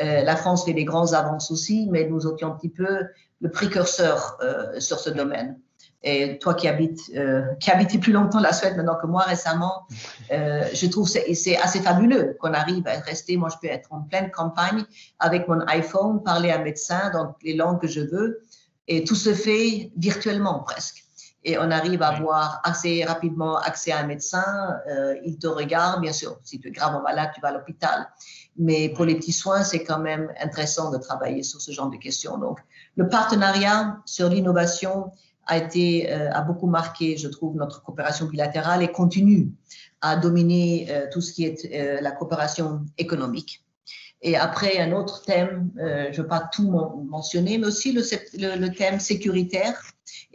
[0.00, 3.04] euh, la France fait des grands avances aussi, mais nous étions un petit peu
[3.40, 5.56] le précurseur euh, sur ce domaine.
[6.02, 9.86] Et toi qui habites, euh, qui habitais plus longtemps la Suède maintenant que moi récemment,
[10.32, 13.36] euh, je trouve c'est c'est assez fabuleux qu'on arrive à rester.
[13.36, 14.84] Moi, je peux être en pleine campagne
[15.18, 18.40] avec mon iPhone, parler à un médecin dans les langues que je veux,
[18.88, 21.04] et tout se fait virtuellement presque.
[21.42, 24.78] Et on arrive à avoir assez rapidement accès à un médecin.
[24.90, 26.38] Euh, il te regarde, bien sûr.
[26.44, 28.08] Si tu es gravement malade, tu vas à l'hôpital.
[28.58, 31.96] Mais pour les petits soins, c'est quand même intéressant de travailler sur ce genre de
[31.96, 32.36] questions.
[32.36, 32.60] Donc,
[32.96, 35.12] le partenariat sur l'innovation
[35.50, 39.50] a, été, euh, a beaucoup marqué, je trouve, notre coopération bilatérale et continue
[40.00, 43.64] à dominer euh, tout ce qui est euh, la coopération économique.
[44.22, 46.70] Et après, un autre thème, je ne veux pas tout
[47.08, 48.02] mentionner, mais aussi le,
[48.34, 49.82] le, thème sécuritaire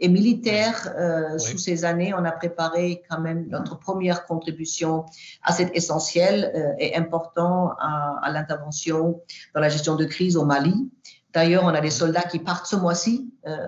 [0.00, 0.92] et militaire.
[1.38, 5.06] Sous ces années, on a préparé quand même notre première contribution
[5.44, 9.22] à cet essentiel et important à, à l'intervention
[9.54, 10.90] dans la gestion de crise au Mali.
[11.36, 13.58] D'ailleurs, on a des soldats qui partent ce mois-ci, euh,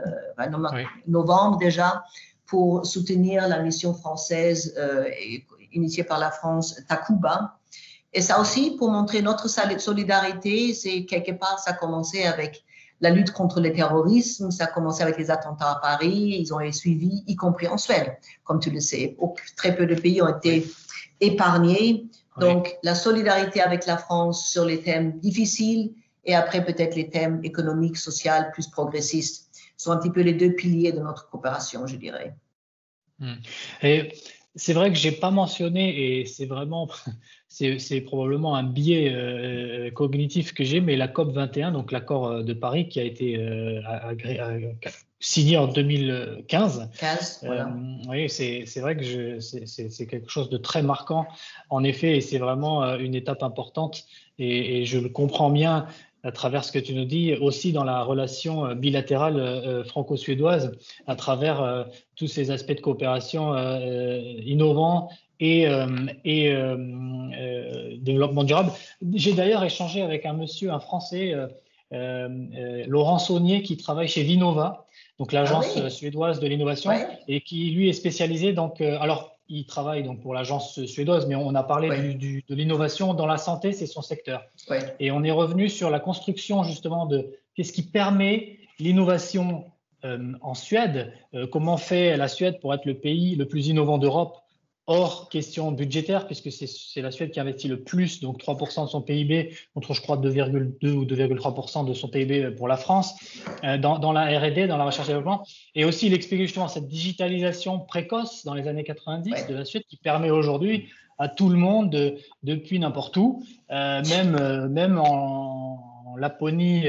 [1.07, 2.02] novembre déjà,
[2.46, 5.04] pour soutenir la mission française euh,
[5.74, 7.59] initiée par la France, Takuba.
[8.14, 12.64] Et ça aussi, pour montrer notre solidarité, c'est quelque part, ça a commencé avec
[13.02, 16.61] la lutte contre le terrorisme, ça a commencé avec les attentats à Paris, ils ont
[16.61, 19.14] été suivis, y compris en Suède, comme tu le sais.
[19.59, 20.66] Très peu de pays ont été
[21.20, 22.07] épargnés.
[22.40, 25.92] Donc, la solidarité avec la France sur les thèmes difficiles,
[26.24, 30.52] et après peut-être les thèmes économiques, sociaux, plus progressistes sont un petit peu les deux
[30.52, 32.35] piliers de notre coopération, je dirais.
[33.18, 33.35] Hmm.
[33.83, 34.12] Et
[34.59, 36.88] c'est vrai que j'ai pas mentionné, et c'est vraiment,
[37.48, 42.42] c'est probablement un biais euh, cognitif que j'ai, mais la COP 21, donc l'accord euh,
[42.42, 43.81] de Paris qui a été euh,
[45.20, 46.90] signé en 2015.
[46.98, 47.72] 15, voilà.
[48.09, 51.26] oui, c'est vrai que c'est quelque chose de très marquant,
[51.70, 54.04] en effet, et c'est vraiment une étape importante.
[54.40, 55.87] Et, et, je le comprends bien
[56.24, 59.85] à travers ce que tu nous dis, aussi dans la relation euh, bilatérale euh, euh,
[59.85, 60.72] franco-suédoise,
[61.07, 63.54] à travers tous ces aspects de coopération
[64.44, 65.66] innovants et,
[66.24, 66.52] et
[68.00, 68.72] développement durable.
[69.14, 71.35] J'ai d'ailleurs échangé avec un monsieur, un Français,
[71.90, 74.87] Laurent Saunier, qui travaille chez Vinova,
[75.18, 76.90] donc l'agence ah suédoise de l'innovation,
[77.28, 78.52] et qui lui est spécialisé.
[78.52, 83.26] Donc, alors, il travaille donc pour l'agence suédoise, mais on a parlé de l'innovation dans
[83.26, 84.42] la santé, c'est son secteur.
[85.00, 89.64] Et on est revenu sur la construction justement de qu'est-ce qui permet l'innovation
[90.04, 93.98] euh, en Suède, euh, comment fait la Suède pour être le pays le plus innovant
[93.98, 94.38] d'Europe
[94.88, 99.03] hors question budgétaire, puisque c'est la Suède qui investit le plus, donc 3% de son
[99.03, 103.14] PIB, contre je crois 2,2 ou 2,3% de son PIB pour la France,
[103.64, 106.88] euh, dans, la R&D, dans la recherche et développement, et aussi il explique justement cette
[106.88, 111.57] digitalisation précoce dans les années 90 de la Suède qui permet aujourd'hui à tout le
[111.57, 115.85] monde, depuis n'importe où, euh, même, euh, même en,
[116.16, 116.85] Laponie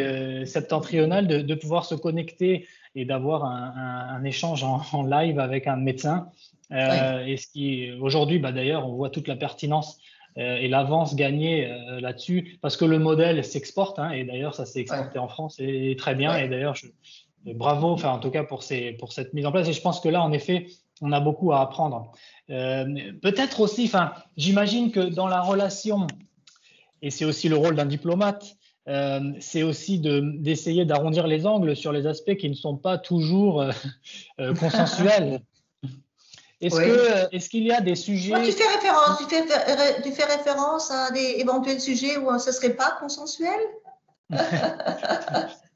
[0.45, 6.31] septentrionale, de, pouvoir se connecter et d'avoir un, échange en, live avec un médecin
[6.71, 9.99] euh, et ce qui, aujourd'hui, bah, d'ailleurs, on voit toute la pertinence
[10.37, 14.65] euh, et l'avance gagnée euh, là-dessus, parce que le modèle s'exporte, hein, et d'ailleurs, ça
[14.65, 16.37] s'est exporté en France et, très bien.
[16.37, 16.75] Et d'ailleurs,
[17.45, 19.67] bravo, enfin, en tout cas, pour, ces, pour cette mise en place.
[19.67, 20.67] Et je pense que là, en effet,
[21.01, 22.11] on a beaucoup à apprendre.
[22.47, 26.07] Peut-être aussi, enfin, j'imagine que dans la relation,
[27.01, 28.57] et c'est aussi le rôle d'un diplomate,
[29.39, 33.63] c'est aussi d'essayer d'arrondir les angles sur les aspects qui ne sont pas toujours
[34.59, 35.41] consensuels.
[36.61, 40.25] Est-ce que est-ce qu'il y a des sujets tu fais référence, tu fais, tu fais
[40.25, 43.59] référence à des éventuels sujets où ce serait pas consensuel?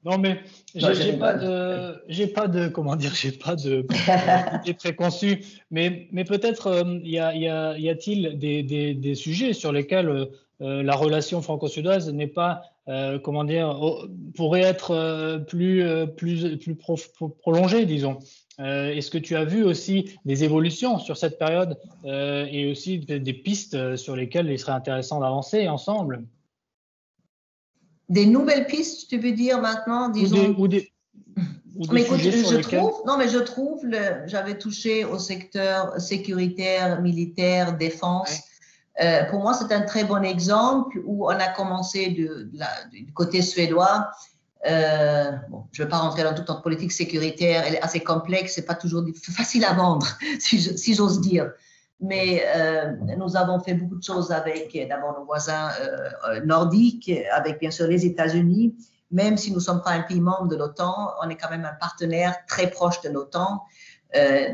[0.05, 0.39] Non, mais
[0.75, 3.85] j'ai pas de, j'ai pas de, comment dire, j'ai pas de,
[4.77, 5.45] préconçus.
[5.71, 9.71] Mais, mais peut-être euh, y a, y a, y a-t-il des, des, des, sujets sur
[9.71, 10.27] lesquels
[10.61, 13.79] euh, la relation franco-suédoise n'est pas, euh, comment dire,
[14.35, 15.85] pourrait être plus,
[16.17, 16.75] plus, plus
[17.41, 18.19] prolongée, disons?
[18.59, 22.99] Euh, est-ce que tu as vu aussi des évolutions sur cette période euh, et aussi
[22.99, 26.23] des, pistes euh, sur lesquelles il serait intéressant d'avancer ensemble?
[28.09, 30.55] Des nouvelles pistes, tu veux dire maintenant disons...
[30.57, 30.91] Ou des,
[31.91, 33.81] mais je trouve, non, mais je trouve,
[34.27, 38.41] j'avais touché au secteur sécuritaire, militaire, défense.
[39.31, 44.11] pour moi, c'est un très bon exemple où on a commencé du côté suédois
[44.65, 47.99] euh, bon, je ne vais pas rentrer dans toute notre politique sécuritaire, elle est assez
[47.99, 49.03] complexe, c'est pas toujours
[49.35, 50.07] facile à vendre,
[50.39, 51.51] si j'ose dire.
[51.99, 57.59] Mais euh, nous avons fait beaucoup de choses avec d'abord nos voisins euh, nordiques, avec
[57.59, 58.75] bien sûr les États-Unis.
[59.11, 61.65] Même si nous ne sommes pas un pays membre de l'OTAN, on est quand même
[61.65, 63.63] un partenaire très proche de l'OTAN.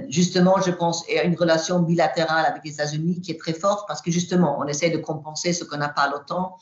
[0.10, 4.02] justement, je pense à une relation bilatérale avec les États-Unis qui est très forte parce
[4.02, 6.58] que justement, on essaie de compenser ce qu'on n'a pas à l'OTAN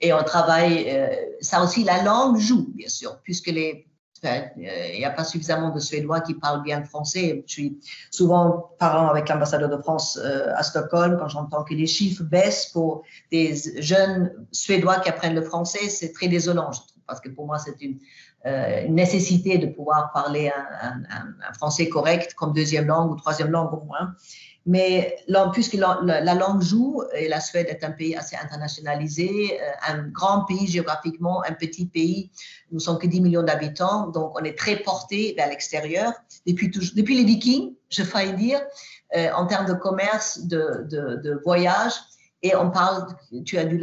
[0.00, 1.08] et on travaille, euh,
[1.40, 3.86] ça aussi, la langue joue, bien sûr, puisque les,
[4.24, 7.44] euh, il n'y a pas suffisamment de Suédois qui parlent bien le français.
[7.46, 11.86] Je suis souvent parlant avec l'ambassadeur de France euh, à Stockholm quand j'entends que les
[11.86, 15.90] chiffres baissent pour des jeunes Suédois qui apprennent le français.
[15.90, 17.98] C'est très désolant, je trouve, parce que pour moi, c'est une,
[18.88, 24.14] nécessité de pouvoir parler un, français correct comme deuxième langue ou troisième langue au moins.
[24.70, 25.16] Mais
[25.52, 30.44] puisque la, langue joue, et la Suède est un pays assez internationalisé, euh, un grand
[30.44, 32.30] pays géographiquement, un petit pays,
[32.70, 36.12] nous sommes que 10 millions d'habitants, donc on est très porté vers l'extérieur.
[36.46, 36.70] Depuis,
[37.16, 38.60] les Vikings, je failli dire,
[39.16, 41.94] euh, en termes de commerce, de, voyage,
[42.44, 43.08] et on parle,
[43.44, 43.80] tu as dû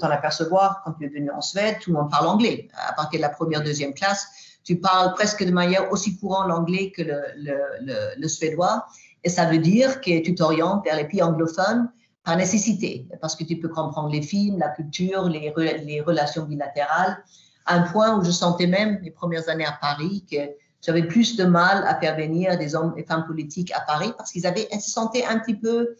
[0.00, 2.66] t'en apercevoir quand tu es venu en Suède, tout le monde parle anglais.
[2.74, 4.26] À partir de la première, deuxième classe,
[4.66, 8.84] tu parles presque de manière aussi courante l'anglais que le, le, le, suédois.
[9.22, 11.88] Et ça veut dire que tu t'orientes vers les pays anglophones
[12.24, 15.52] par nécessité, parce que tu peux comprendre les films, la culture, les,
[15.84, 17.16] les relations bilatérales.
[17.64, 20.36] À un point où je sentais même, les premières années à Paris, que
[20.82, 24.32] j'avais plus de mal à faire venir des hommes et femmes politiques à Paris parce
[24.32, 25.94] qu'ils avaient, se sentaient un petit peu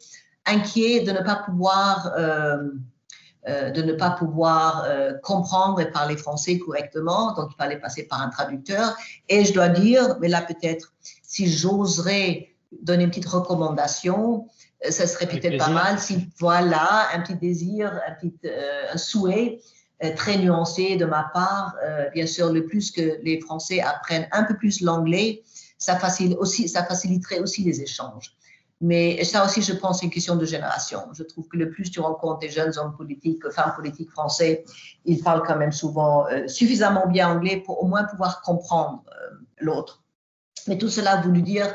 [0.44, 2.58] inquiets de ne pas pouvoir euh,
[3.46, 8.20] de ne pas pouvoir euh, comprendre et parler français correctement, donc il fallait passer par
[8.20, 8.96] un traducteur.
[9.28, 12.48] Et je dois dire, mais là peut-être, si j'oserais
[12.82, 14.48] donner une petite recommandation,
[14.84, 18.34] euh, ça serait peut-être pas mal si voilà un petit désir, un petit
[18.92, 19.60] un souhait
[20.16, 21.74] très nuancé de ma part.
[22.12, 25.42] bien sûr, le plus que les Français apprennent un peu plus l'anglais,
[25.78, 28.35] ça, facilite aussi, ça faciliterait aussi les échanges.
[28.80, 31.00] Mais ça aussi, je pense, c'est une question de génération.
[31.12, 34.64] Je trouve que le plus tu rencontres des jeunes hommes politiques, femmes politiques français,
[35.06, 39.36] ils parlent quand même souvent euh, suffisamment bien anglais pour au moins pouvoir comprendre euh,
[39.58, 40.02] l'autre.
[40.68, 41.74] Mais tout cela voulu dire,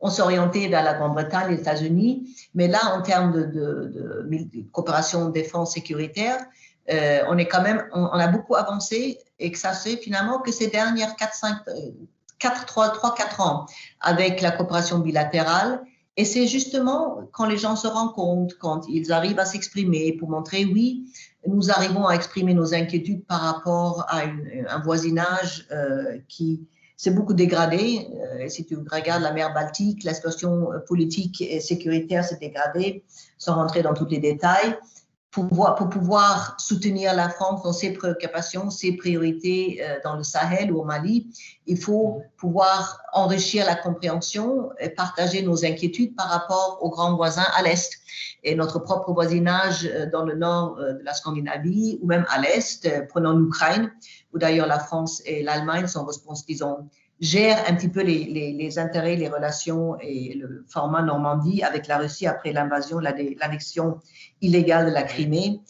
[0.00, 6.44] on s'orientait vers la Grande-Bretagne, les États-Unis, mais là, en termes de, coopération défense sécuritaire,
[6.90, 10.50] euh, on est quand même, on, a beaucoup avancé et que ça c'est finalement que
[10.50, 11.56] ces dernières 4, 5,
[12.40, 13.66] 4, 3, 3, 4 ans
[14.00, 15.80] avec la coopération bilatérale
[16.16, 20.28] et c'est justement quand les gens se rendent compte, quand ils arrivent à s'exprimer pour
[20.28, 21.06] montrer, oui,
[21.46, 27.34] nous arrivons à exprimer nos inquiétudes par rapport à un voisinage euh, qui s'est beaucoup
[27.34, 28.08] dégradé.
[28.40, 33.04] Euh, si tu regardes la mer Baltique, la situation politique et sécuritaire s'est dégradée,
[33.38, 34.76] sans rentrer dans tous les détails.
[35.32, 40.80] Pour pouvoir, soutenir la France dans ses préoccupations, ses priorités euh, dans le Sahel ou
[40.80, 41.26] au Mali,
[41.66, 47.46] il faut pouvoir enrichir la compréhension et partager nos inquiétudes par rapport aux grands voisins
[47.56, 47.94] à l'Est.
[48.44, 52.38] Et notre propre voisinage euh, dans le nord euh, de la Scandinavie ou même à
[52.38, 53.90] l'Est, prenons l'Ukraine,
[54.34, 56.06] où d'ailleurs la France et l'Allemagne sont
[56.46, 56.90] disons,
[57.22, 61.86] gèrent un petit peu les, les, les, intérêts, les relations et le format Normandie avec
[61.86, 64.00] la Russie après l'invasion, l'annexion
[64.40, 65.60] illégale de la Crimée.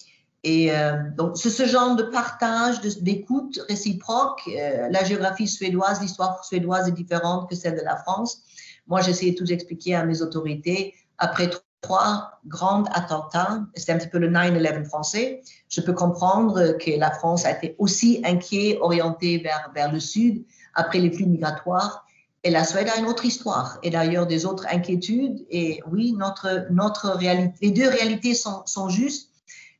[0.45, 4.41] Et euh, donc, c'est ce genre de partage, d'écoute réciproque.
[4.49, 8.43] Euh, la géographie suédoise, l'histoire suédoise est différente que celle de la France.
[8.87, 10.95] Moi, j'essayais de tout expliquer à mes autorités.
[11.19, 11.51] Après
[11.83, 17.11] trois grands attentats, c'est un petit peu le 9-11 français, je peux comprendre que la
[17.11, 20.45] France a été aussi inquiète, orientée vers, vers le sud,
[20.75, 22.07] après les flux migratoires.
[22.45, 25.47] Et la Suède a une autre histoire et d'ailleurs des autres inquiétudes.
[25.51, 29.31] Et oui, notre, notre réalité, les deux réalités sont, sont justes,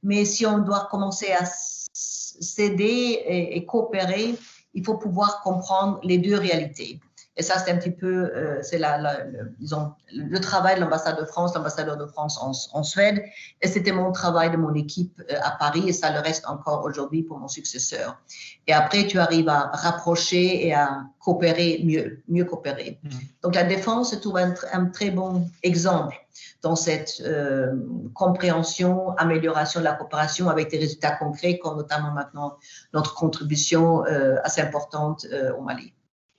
[0.03, 1.45] mais si on doit commencer à
[1.93, 4.35] s'aider et, coopérer,
[4.75, 7.01] il faut pouvoir comprendre les deux réalités.
[7.37, 11.19] Et ça, c'est un petit peu, euh, c'est la, le, disons, le travail de l'ambassade
[11.19, 13.23] de France, l'ambassadeur de France en, Suède.
[13.63, 16.85] Et c'était mon travail de mon équipe euh, à Paris et ça le reste encore
[16.85, 18.21] aujourd'hui pour mon successeur.
[18.67, 23.01] Et après, tu arrives à rapprocher et à coopérer mieux, mieux coopérer.
[23.03, 23.09] Mmh.
[23.43, 26.17] Donc, la défense se trouve un, un, très bon exemple
[26.61, 27.73] dans cette euh,
[28.13, 32.57] compréhension, amélioration de la coopération avec des résultats concrets, comme notamment maintenant
[32.93, 34.03] notre contribution
[34.45, 35.27] assez importante
[35.59, 35.93] au Mali.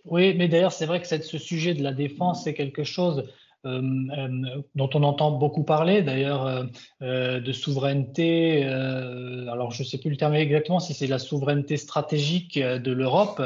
[0.06, 3.24] Oui, mais d'ailleurs, c'est vrai que ce sujet de la défense, c'est quelque chose
[3.66, 3.82] euh,
[4.18, 6.68] euh, dont on entend beaucoup parler, d'ailleurs,
[7.02, 8.66] euh, de souveraineté.
[8.66, 13.42] alors, je ne sais plus le terme exactement, si c'est la souveraineté stratégique de l'Europe,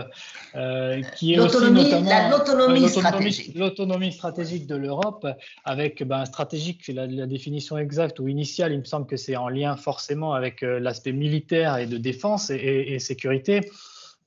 [1.15, 3.55] qui est aussi notamment l'autonomie stratégique.
[3.55, 5.27] L'autonomie stratégique de l'Europe,
[5.65, 9.49] avec ben, stratégique, la, la, définition exacte ou initiale, il me semble que c'est en
[9.49, 13.61] lien forcément avec l'aspect militaire et de défense et, et sécurité.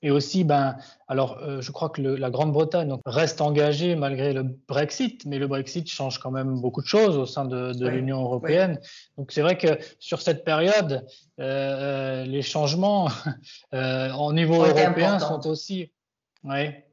[0.02, 0.76] Et aussi, ben,
[1.08, 5.90] alors, euh, je crois que la Grande-Bretagne reste engagée malgré le Brexit, mais le Brexit
[5.90, 8.80] change quand même beaucoup de choses au sein de, l'Union européenne.
[9.18, 11.06] Donc, c'est vrai que sur cette période,
[11.38, 13.08] euh, euh les changements
[13.74, 15.92] euh, au niveau européen sont aussi.
[16.44, 16.86] Ouais,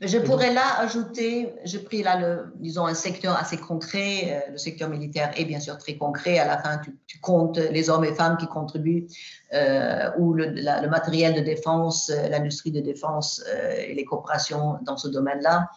[0.00, 4.42] je pourrais là ajouter, j'ai pris là, le, disons, un secteur assez concret.
[4.48, 6.38] Euh, le secteur militaire est bien sûr très concret.
[6.38, 9.06] À la fin, tu, comptes les hommes et femmes qui contribuent
[9.52, 13.44] euh, ou le, le, matériel de défense, euh, l'industrie de défense
[13.78, 15.68] et les coopérations dans ce domaine-là.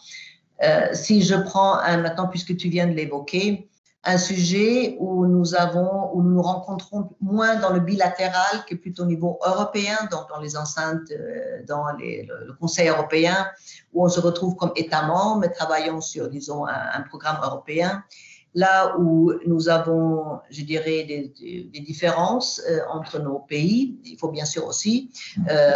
[0.93, 3.69] si je prends un, maintenant, puisque tu viens de l'évoquer,
[4.05, 9.03] un sujet où nous avons, où nous nous rencontrons moins dans le bilatéral que plutôt
[9.03, 13.47] au niveau européen, donc dans les enceintes, euh, dans le, Conseil européen,
[13.93, 18.03] où on se retrouve comme État membre, mais travaillons sur, disons, un, programme européen.
[18.53, 21.33] Là où nous avons, je dirais, des,
[21.71, 25.11] des, différences euh, entre nos pays, il faut bien sûr aussi
[25.49, 25.73] euh,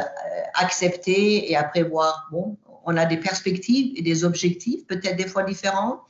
[0.54, 5.44] accepter et après voir, bon, on a des perspectives et des objectifs peut-être des fois
[5.44, 6.02] différents,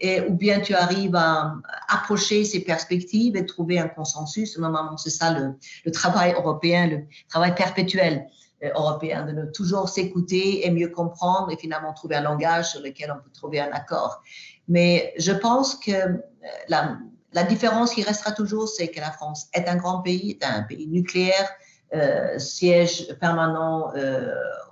[0.00, 1.54] et, ou bien tu arrives à
[1.88, 4.58] approcher ces perspectives et trouver un consensus.
[4.58, 8.26] Normalement, c'est ça le, travail européen, le travail perpétuel
[8.62, 13.12] euh, européen, de toujours s'écouter et mieux comprendre et finalement trouver un langage sur lequel
[13.12, 14.22] on peut trouver un accord.
[14.68, 16.20] Mais je pense que euh,
[16.68, 20.62] la, différence qui restera toujours, c'est que la France est un grand pays, est un
[20.62, 21.48] pays nucléaire,
[21.94, 23.92] euh, siège permanent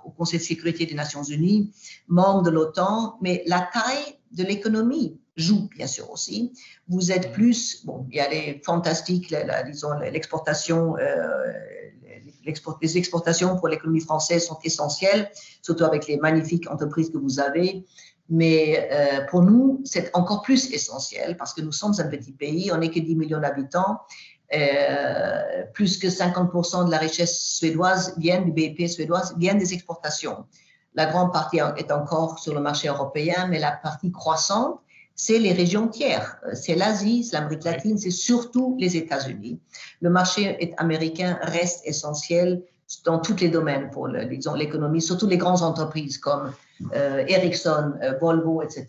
[0.03, 1.71] au Conseil de sécurité des Nations Unies,
[2.07, 6.53] membre de l'OTAN, mais la taille de l'économie joue bien sûr aussi.
[6.87, 11.53] Vous êtes plus, bon, il y a les fantastiques, la, disons, l'exportation, euh,
[12.81, 15.31] les exportations pour l'économie française sont essentielles,
[15.61, 17.85] surtout avec les magnifiques entreprises que vous avez.
[18.29, 22.71] Mais euh, pour nous, c'est encore plus essentiel parce que nous sommes un petit pays,
[22.71, 23.99] on n'est que 10 millions d'habitants.
[24.53, 30.45] Euh, plus que 50% de la richesse suédoise vient du BIP suédoise, vient des exportations.
[30.95, 34.79] La grande partie est encore sur le marché européen, mais la partie croissante,
[35.15, 36.37] c'est les régions tiers.
[36.53, 39.59] C'est l'Asie, c'est l'Amérique latine, c'est surtout les États-Unis.
[40.01, 42.63] Le marché américain reste essentiel
[43.05, 46.53] dans tous les domaines pour l'économie, surtout les grandes entreprises comme
[46.93, 48.87] euh, Ericsson, euh, Volvo, etc.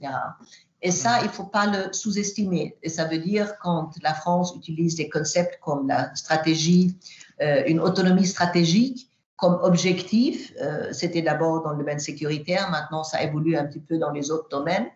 [0.82, 2.76] Et ça, il ne faut pas le sous-estimer.
[2.82, 6.96] Et ça veut dire quand la France utilise des concepts comme la stratégie,
[7.40, 13.22] euh, une autonomie stratégique, comme objectif, euh, c'était d'abord dans le domaine sécuritaire, maintenant ça
[13.22, 14.88] évolue un petit peu dans les autres domaines.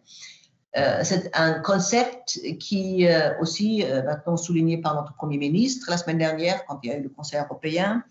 [0.76, 5.96] Euh, c'est un concept qui euh, aussi euh, maintenant souligné par notre Premier ministre la
[5.96, 8.04] semaine dernière quand il y a eu le Conseil européen,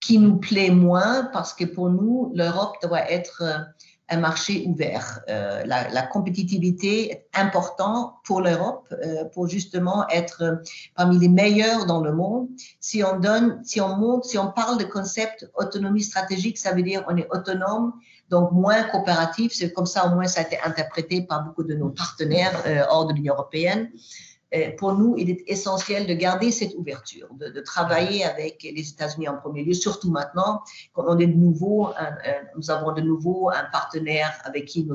[0.00, 3.42] qui nous plaît moins parce que pour nous, l'Europe doit être
[4.08, 5.20] un marché ouvert.
[5.28, 10.62] Euh, la, compétitivité est importante pour l'Europe, euh, pour justement être
[10.94, 12.48] parmi les meilleurs dans le monde.
[12.80, 16.82] Si on donne, si on monte, si on parle de concept autonomie stratégique, ça veut
[16.82, 17.94] dire on est autonome,
[18.30, 19.52] donc moins coopératif.
[19.52, 22.84] C'est comme ça au moins ça a été interprété par beaucoup de nos partenaires euh,
[22.88, 23.90] hors de l'Union européenne.
[24.54, 29.28] Euh, pour nous, il est essentiel de garder cette ouverture, de, travailler avec les États-Unis
[29.28, 31.88] en premier lieu, surtout maintenant, quand on est de nouveau,
[32.56, 34.94] nous avons de nouveau un partenaire avec qui nous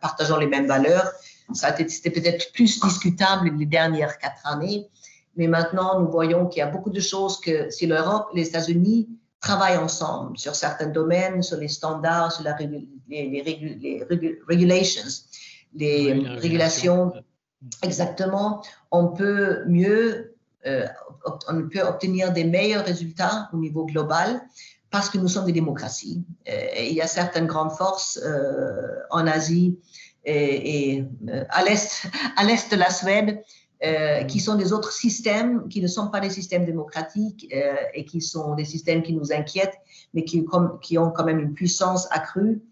[0.00, 1.10] partageons les mêmes valeurs.
[1.52, 4.88] Ça c'était peut-être plus discutable les dernières quatre années,
[5.36, 9.08] mais maintenant, nous voyons qu'il y a beaucoup de choses que si l'Europe, les États-Unis
[9.40, 14.06] travaillent ensemble sur certains domaines, sur les standards, sur la, les, les,
[14.48, 15.02] regulations,
[15.74, 17.12] les régulations
[17.82, 20.34] exactement, on peut mieux,
[20.66, 20.86] euh,
[21.48, 24.42] on peut obtenir des meilleurs résultats au niveau global
[24.90, 26.24] parce que nous sommes des démocraties.
[26.48, 29.78] Euh, il y a certaines grandes forces euh, en Asie
[30.24, 31.04] et,
[31.48, 32.06] à l'est,
[32.36, 33.42] à l'est de la Suède
[34.28, 37.52] qui sont des autres systèmes qui ne sont pas des systèmes démocratiques
[37.94, 39.74] et qui sont des systèmes qui nous inquiètent,
[40.14, 40.46] mais qui
[40.98, 42.62] ont quand même une puissance accrue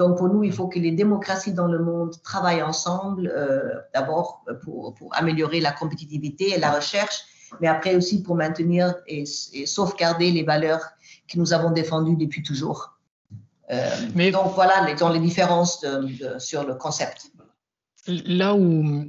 [0.00, 4.42] donc pour nous, il faut que les démocraties dans le monde travaillent ensemble, euh, d'abord
[4.64, 7.18] pour, améliorer la compétitivité et la recherche,
[7.60, 9.26] mais après aussi pour maintenir et,
[9.66, 10.80] sauvegarder les valeurs
[11.28, 12.98] que nous avons défendues depuis toujours.
[13.70, 15.84] Euh, mais donc voilà les, les différences
[16.38, 17.30] sur le concept.
[18.06, 19.04] Là où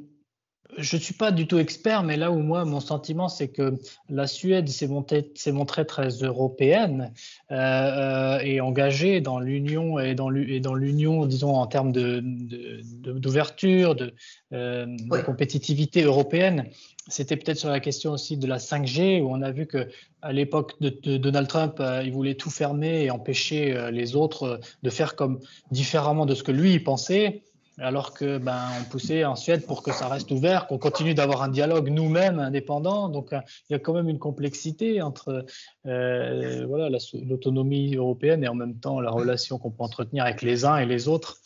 [0.77, 3.77] je ne suis pas du tout expert, mais là où moi, mon sentiment, c'est que
[4.09, 7.11] la Suède s'est montrée très européenne
[7.51, 14.13] euh, euh, et engagée dans l'union et dans l'union, disons, en termes d'ouverture, de,
[14.53, 16.65] euh, de, compétitivité européenne.
[17.07, 19.89] C'était peut-être sur la question aussi de la 5G, où on a vu que
[20.21, 24.89] à l'époque de, de, Donald Trump, il voulait tout fermer et empêcher les autres de
[24.89, 25.39] faire comme
[25.71, 27.41] différemment de ce que lui pensait
[27.81, 31.41] alors que ben, on poussait en Suède pour que ça reste ouvert, qu'on continue d'avoir
[31.41, 33.09] un dialogue nous-mêmes indépendants.
[33.09, 35.45] Donc, euh, il y a quand même une complexité entre
[35.85, 40.65] euh, voilà, l'autonomie européenne et en même temps la relation qu'on peut entretenir avec les
[40.65, 41.37] uns et les autres.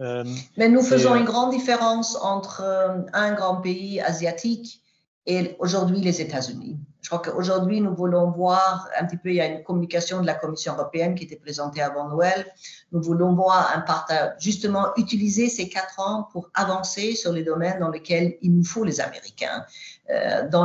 [0.00, 0.24] Euh,
[0.56, 2.64] Mais nous faisons une grande différence entre
[3.12, 4.80] un grand pays asiatique
[5.26, 6.78] et aujourd'hui les États-Unis.
[7.02, 10.26] Je crois qu'aujourd'hui, nous voulons voir un petit peu, il y a une communication de
[10.26, 12.46] la Commission européenne qui était présentée avant Noël.
[12.92, 17.80] Nous voulons voir un partage, justement, utiliser ces quatre ans pour avancer sur les domaines
[17.80, 19.66] dans lesquels il nous faut les Américains,
[20.10, 20.64] euh, dans,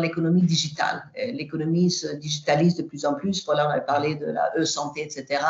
[0.00, 1.04] l'économie digitale.
[1.16, 3.44] Euh, l'économie se digitalise de plus en plus.
[3.44, 5.44] Voilà, on a parlé de la e-santé, etc.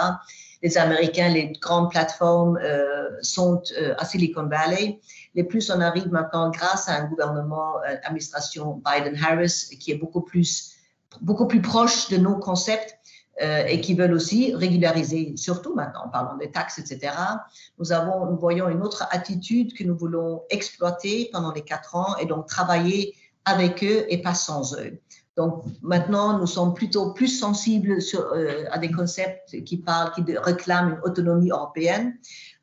[0.63, 5.01] Les Américains, les grandes plateformes euh, sont euh, à Silicon Valley
[5.35, 10.21] les plus on arrive maintenant grâce à un gouvernement, euh, administration Biden-Harris, qui est beaucoup
[10.21, 10.75] plus,
[11.21, 12.99] beaucoup plus proche de nos concepts
[13.41, 17.15] euh, et qui veulent aussi régulariser, surtout maintenant, en parlant des taxes, etc.
[17.79, 22.17] Nous, avons, nous voyons une autre attitude que nous voulons exploiter pendant les quatre ans
[22.19, 25.01] et donc travailler avec eux et pas sans eux.
[25.37, 30.23] Donc maintenant, nous sommes plutôt plus sensibles sur, euh, à des concepts qui parlent, qui
[30.37, 32.15] réclament une autonomie européenne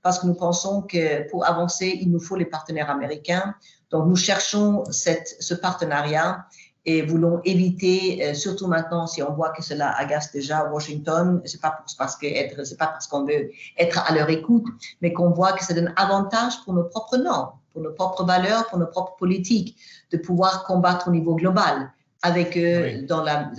[0.03, 3.55] parce que nous pensons que pour avancer, il nous faut les partenaires américains.
[3.89, 6.45] Donc, nous cherchons cette, ce partenariat
[6.85, 11.59] et voulons éviter, euh, surtout maintenant, si on voit que cela agace déjà Washington, c'est
[11.59, 14.65] pas parce c'est pas parce qu'on veut être à leur écoute,
[15.01, 18.67] mais qu'on voit que ça donne avantage pour nos propres normes, pour nos propres valeurs,
[18.67, 19.75] pour nos propres politiques,
[20.11, 21.91] de pouvoir combattre au niveau global
[22.21, 23.51] avec eux dans la,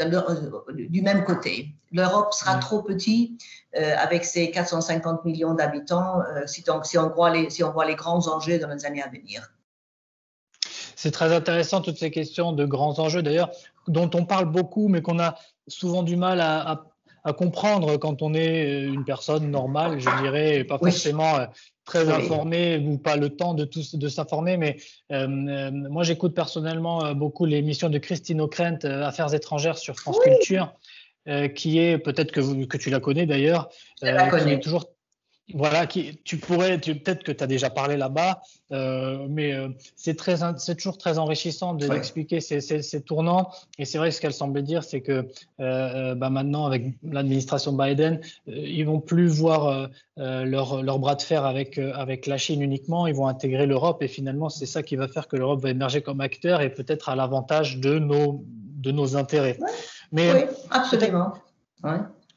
[0.75, 1.75] du même côté.
[1.93, 3.43] L'Europe sera trop petite
[3.77, 7.87] euh, avec ses 450 millions d'habitants euh, si, si, on voit les, si on voit
[7.87, 9.53] les grands enjeux dans les années à venir.
[10.95, 13.51] C'est très intéressant toutes ces questions de grands enjeux d'ailleurs
[13.89, 15.37] dont on parle beaucoup mais qu'on a
[15.67, 16.85] souvent du mal à,
[17.25, 21.39] à, comprendre quand on est une personne normale, je dirais, pas forcément
[21.91, 24.77] très informé ou pas le temps de, de s'informer, mais
[25.11, 30.19] euh, euh, moi j'écoute personnellement euh, beaucoup l'émission de Christine O'Krent, Affaires étrangères sur France
[30.21, 30.73] Culture,
[31.55, 33.69] qui est peut-être que, que tu la connais d'ailleurs,
[33.99, 34.87] qui est toujours
[35.55, 38.41] voilà, qui, tu pourrais, peut-être que tu as déjà parlé là-bas,
[38.73, 43.51] euh, mais euh, c'est très, c'est toujours très enrichissant d'expliquer ces, ces, tournants.
[43.79, 45.29] Et c'est vrai que ce qu'elle semblait dire, c'est que
[45.61, 51.45] euh, bah maintenant, avec l'administration Biden, ils vont plus voir leur, leur, bras de fer
[51.45, 54.03] avec, avec la Chine uniquement, ils vont intégrer l'Europe.
[54.03, 57.09] Et finalement, c'est ça qui va faire que l'Europe va émerger comme acteur et peut-être
[57.09, 59.59] à l'avantage de nos, de nos intérêts.
[60.13, 60.41] Mais, oui,
[60.71, 61.35] absolument.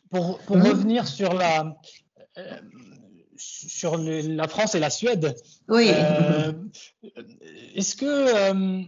[0.09, 1.76] Pour, pour revenir sur la,
[3.68, 5.36] sur la France et la Suède.
[5.68, 5.89] Oui.
[5.91, 6.52] Euh,
[7.76, 8.82] est-ce que, euh,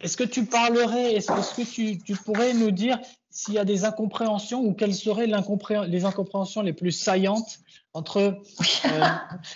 [0.00, 2.98] est-ce que tu parlerais, est-ce que tu, tu, pourrais nous dire
[3.30, 7.60] s'il y a des incompréhensions ou quelles seraient les incompréhensions les plus saillantes
[7.94, 8.38] entre,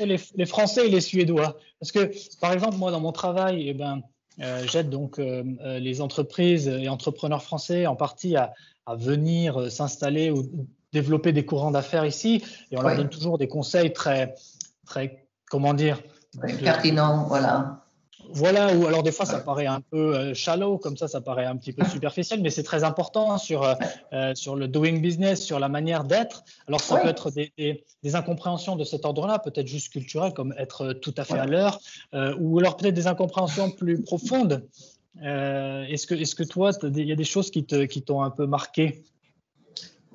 [0.01, 1.59] les, Français et les Suédois?
[1.81, 2.11] Parce que,
[2.41, 4.03] par exemple, moi, dans mon travail, eh ben,
[4.67, 8.53] j'aide donc les entreprises et entrepreneurs français en partie à,
[8.89, 12.43] venir s'installer ou développer des courants d'affaires ici.
[12.71, 14.35] Et on leur donne toujours des conseils très,
[14.87, 16.01] très comment dire,
[16.63, 17.83] pertinents, voilà.
[18.31, 21.45] Voilà, ou alors des fois ça paraît un peu euh, shallow, comme ça, ça paraît
[21.45, 23.75] un petit peu superficiel, mais c'est très important sur, euh,
[24.13, 26.43] euh, sur le doing business, sur la manière d'être.
[26.67, 30.93] Alors ça peut être des, des, incompréhensions de cet ordre-là, peut-être juste culturelles, comme être
[30.95, 31.79] tout à fait à l'heure,
[32.39, 34.67] ou alors peut-être des incompréhensions plus profondes.
[35.23, 38.31] est-ce, que, est-ce que toi, il y a des choses qui, te, qui t'ont un
[38.31, 39.05] peu marqué?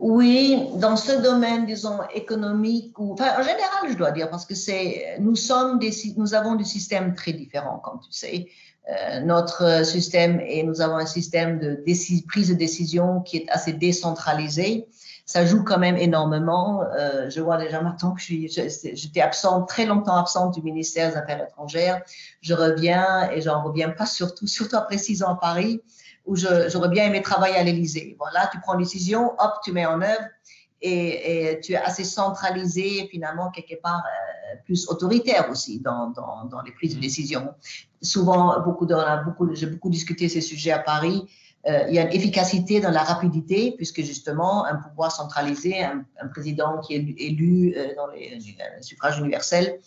[0.02, 4.56] Oui, dans ce domaine, disons, économique, ou, enfin, en général, je dois dire, parce que
[4.56, 8.48] c'est, nous sommes des, nous avons des systèmes très différents, comme tu sais.
[8.90, 11.84] Euh, notre système, et nous avons un système de
[12.28, 14.88] prise de décision qui est assez décentralisé.
[15.28, 16.82] Ça joue quand même énormément.
[16.82, 21.46] Euh, je vois déjà maintenant que j'étais absente, très longtemps absente du ministère des Affaires
[21.48, 22.02] étrangères.
[22.42, 25.80] Je reviens et j'en reviens pas surtout, surtout après six ans à Paris
[26.32, 28.16] où j'aurais bien aimé travailler à l'Élysée.
[28.18, 30.28] Voilà, tu prends une décision, hop, tu mets en œuvre
[30.82, 36.62] et, tu es assez centralisé, finalement, quelque part euh, plus autoritaire aussi dans, dans, dans,
[36.62, 37.02] les prises de mm-hmm.
[37.02, 37.54] décision.
[38.02, 38.88] Souvent, beaucoup,
[39.26, 41.28] beaucoup, j'ai beaucoup discuté ces sujets à Paris.
[41.68, 46.06] Euh, il y a une efficacité dans la rapidité, puisque justement, un pouvoir centralisé, un,
[46.30, 48.40] président qui est élu euh, dans les,
[48.80, 49.80] suffrages universels,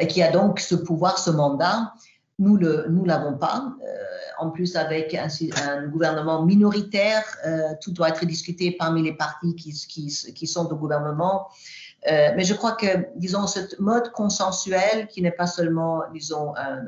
[0.00, 1.92] et qui a donc ce pouvoir, ce mandat,
[2.38, 3.72] nous ne nous l'avons pas.
[3.82, 4.04] Euh,
[4.38, 9.72] en plus, avec un, gouvernement minoritaire, euh, tout doit être discuté parmi les partis qui,
[9.72, 11.48] qui, qui sont au gouvernement.
[12.10, 16.80] Euh, mais je crois que, disons, ce mode consensuel qui n'est pas seulement, disons, un,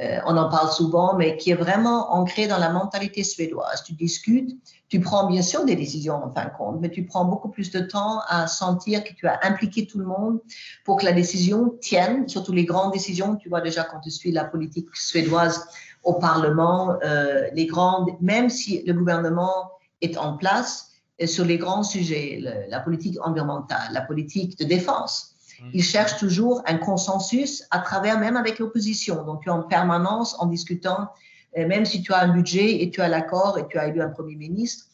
[0.00, 3.82] euh, on en parle souvent, mais qui est vraiment ancré dans la mentalité suédoise.
[3.84, 4.56] Tu discutes,
[4.88, 7.70] tu prends bien sûr des décisions en fin de compte, mais tu prends beaucoup plus
[7.70, 10.40] de temps à sentir que tu as impliqué tout le monde
[10.84, 13.36] pour que la décision tienne, surtout les grandes décisions.
[13.36, 15.66] Tu vois déjà quand tu suis la politique suédoise
[16.04, 20.90] au Parlement, euh, les grandes, même si le gouvernement est en place,
[21.20, 25.31] euh, sur les grands sujets, la politique environnementale, la politique de défense.
[25.72, 29.24] Ils cherchent toujours un consensus à travers, même avec l'opposition.
[29.24, 31.08] Donc, tu es en permanence en discutant,
[31.56, 34.02] euh, même si tu as un budget et tu as l'accord et tu as élu
[34.02, 34.86] un Premier ministre.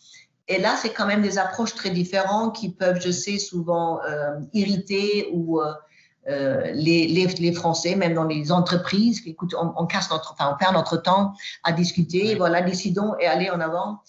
[0.46, 4.40] Et là, c'est quand même des approches très différentes qui peuvent, je sais, souvent euh,
[4.54, 9.22] irriter ou euh, les, les, les, Français, même dans les entreprises.
[9.24, 11.32] Écoute, on, casse notre, enfin, on perd notre temps
[11.64, 12.34] à discuter.
[12.34, 14.00] Voilà, décidons et allez en avant.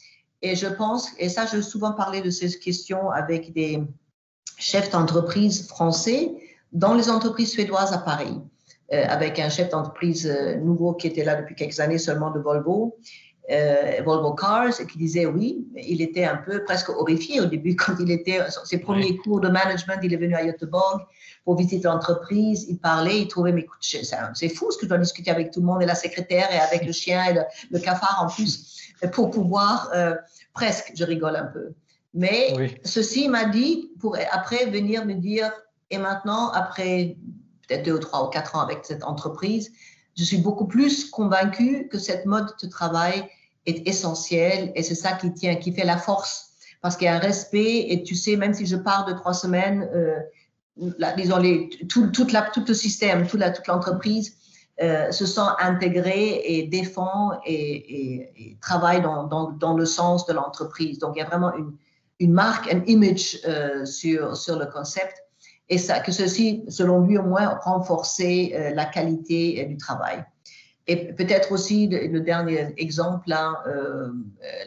[0.42, 3.84] Et je pense, et ça, je souvent parlé de ces questions avec des
[4.58, 6.36] chefs d'entreprise français
[6.72, 8.42] dans les entreprises suédoises à Paris,
[8.92, 12.40] euh, avec un chef d'entreprise euh, nouveau qui était là depuis quelques années seulement de
[12.40, 12.98] Volvo,
[13.52, 17.76] euh, Volvo Cars, et qui disait oui, il était un peu presque horrifié au début
[17.78, 21.06] quand il était sur ses premiers cours de management, il est venu à Göteborg
[21.46, 24.98] pour visiter l'entreprise, il parlait, il trouvait, mais écoute, c'est fou ce que je dois
[24.98, 27.40] discuter avec tout le monde et la secrétaire et avec le chien et
[27.72, 28.78] le, cafard en plus
[29.14, 29.92] pour pouvoir,
[30.54, 31.74] presque, je rigole un peu.
[32.14, 32.54] Mais
[32.84, 35.52] ceci m'a dit, pour après venir me dire,
[35.90, 37.18] et maintenant, après
[37.68, 39.72] peut-être deux ou trois ou quatre ans avec cette entreprise,
[40.18, 43.30] je suis beaucoup plus convaincue que cette mode de travail
[43.66, 46.48] est essentielle et c'est ça qui tient, qui fait la force.
[46.82, 49.34] Parce qu'il y a un respect et tu sais, même si je pars de trois
[49.34, 50.20] semaines, euh,
[51.18, 51.42] disons,
[51.90, 52.10] tout,
[52.68, 54.38] le système, toute, l'entreprise
[54.82, 61.00] euh, se sent intégré et défend et, travaille dans, le sens de l'entreprise.
[61.00, 61.52] Donc, il y a vraiment
[62.20, 65.24] une, marque, un image euh, sur le concept
[65.70, 70.24] et ça, que ceci, selon lui au moins, renforcer euh, la qualité euh, du travail.
[70.88, 74.10] Et peut-être aussi le, dernier exemple, là, euh,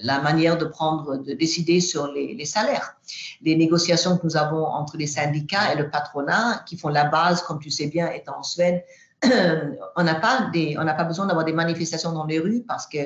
[0.04, 2.96] la manière de prendre, de décider sur les, salaires.
[3.42, 7.42] Les négociations que nous avons entre les syndicats et le patronat, qui font la base,
[7.42, 8.84] comme tu sais bien, étant en Suède,
[9.96, 12.98] on n'a pas besoin d'avoir des manifestations dans les rues parce que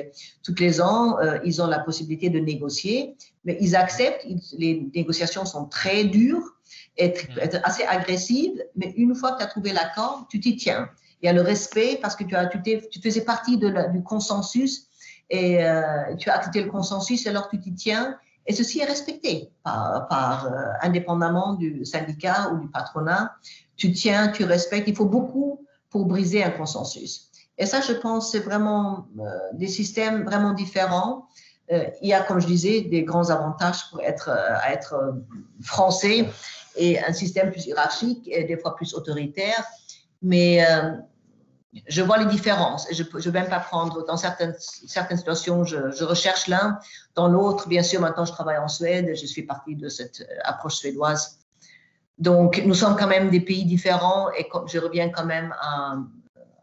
[0.43, 4.25] tous les ans, ils ont la possibilité de négocier, mais ils acceptent.
[4.59, 6.56] les négociations sont très dures
[6.97, 7.39] être, mm.
[7.39, 10.89] être assez agressive, mais une fois que tu as trouvé l'accord, tu t'y tiens.
[11.21, 14.03] Il y a le respect parce que tu, as, tu, tu faisais partie de du
[14.03, 14.87] consensus
[15.29, 18.17] et euh, tu as accepté le consensus, alors tu t'y tiens.
[18.45, 23.33] Et ceci est respecté par, par euh, indépendamment du syndicat ou du patronat.
[23.75, 24.87] Tu tiens, tu respectes.
[24.87, 27.29] Il faut beaucoup pour briser un consensus.
[27.57, 29.23] Et ça, je pense, c'est vraiment euh,
[29.53, 31.27] des systèmes vraiment différents.
[31.69, 34.95] il y a, comme je disais, des grands avantages pour être, à être
[35.61, 36.29] français
[36.77, 39.63] et un système plus hiérarchique et des fois plus autoritaire.
[40.21, 40.93] Mais euh,
[41.87, 42.87] je vois les différences.
[42.91, 46.79] Je ne vais même pas prendre, dans certaines, situations, je, recherche l'un.
[47.15, 49.11] Dans l'autre, bien sûr, maintenant, je travaille en Suède.
[49.13, 51.39] Je suis partie de cette euh, approche suédoise.
[52.17, 55.97] Donc, nous sommes quand même des pays différents et je reviens quand même à,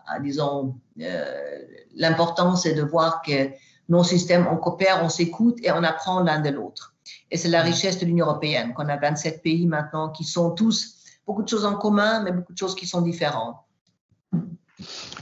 [0.07, 1.59] à disons, euh,
[1.95, 3.51] l'important, c'est de voir que
[3.89, 6.94] nos systèmes, on coopère, on s'écoute et on apprend l'un de l'autre.
[7.31, 7.67] Et c'est la mm.
[7.67, 10.97] richesse de l'Union européenne, qu'on a 27 pays maintenant qui sont tous
[11.27, 13.57] beaucoup de choses en commun, mais beaucoup de choses qui sont différentes.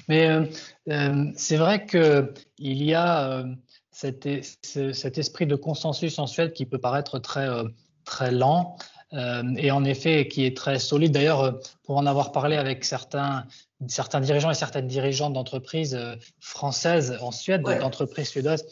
[0.08, 0.46] Mais euh,
[0.88, 3.44] euh, c'est vrai qu'il y a
[3.90, 4.28] cet,
[4.62, 7.46] cet, esprit de consensus en Suède qui peut paraître très,
[8.04, 8.76] très lent.
[9.12, 11.12] et en effet, qui est très solide.
[11.12, 13.46] D'ailleurs, pour en avoir parlé avec certains
[13.88, 18.64] certains dirigeants et certaines dirigeantes d'entreprises euh, françaises en Suède, d'entreprises suédoises,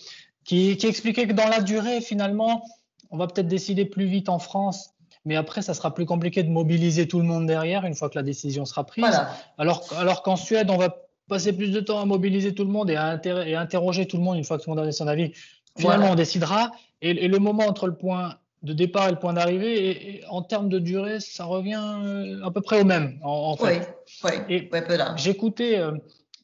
[0.44, 2.64] qui, qui, expliquaient que dans la durée, finalement,
[3.10, 4.90] on va peut-être décider plus vite en France,
[5.24, 8.16] mais après, ça sera plus compliqué de mobiliser tout le monde derrière une fois que
[8.16, 9.04] la décision sera prise.
[9.58, 10.96] Alors, alors qu'en Suède, on va
[11.28, 14.22] passer plus de temps à mobiliser tout le monde et à et interroger tout le
[14.22, 15.32] monde une fois que tout le monde a donné son avis.
[15.76, 16.72] Finalement, on décidera.
[17.02, 20.22] Et, et, le moment entre le point de départ et le point d'arrivée.
[20.28, 23.96] En termes de durée, ça revient euh, à peu près au même, en, fait.
[24.24, 24.68] Oui, oui,
[25.16, 25.92] J'écoutais, euh,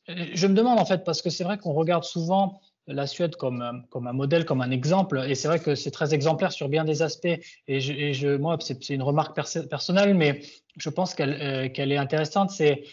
[0.07, 3.63] je me demande en fait, parce que c'est vrai qu'on regarde souvent la Suède comme,
[3.63, 6.69] euh, comme un modèle, comme un exemple, et c'est vrai que c'est très exemplaire sur
[6.69, 7.39] bien des aspects.
[7.69, 10.41] Et, je, moi, c'est une remarque personnelle, mais
[10.77, 12.51] je pense qu'elle qu'elle est intéressante.
[12.51, 12.85] C'est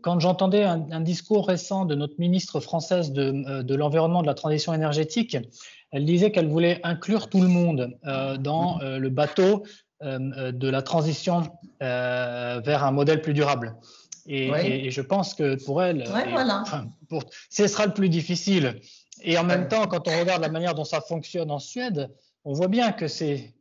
[0.00, 4.72] quand j'entendais un, discours récent de notre ministre française de, de l'environnement, de la transition
[4.72, 5.36] énergétique,
[5.92, 9.64] elle disait qu'elle voulait inclure tout le monde euh, dans euh, le bateau
[10.02, 11.44] euh, de la transition
[11.80, 13.76] vers un modèle plus durable.
[14.28, 16.04] Et, je pense que pour elle,
[17.50, 18.80] ce sera le plus difficile.
[19.22, 22.10] Et en même temps, quand on regarde la manière dont ça fonctionne en Suède,
[22.44, 23.52] on voit bien que c'est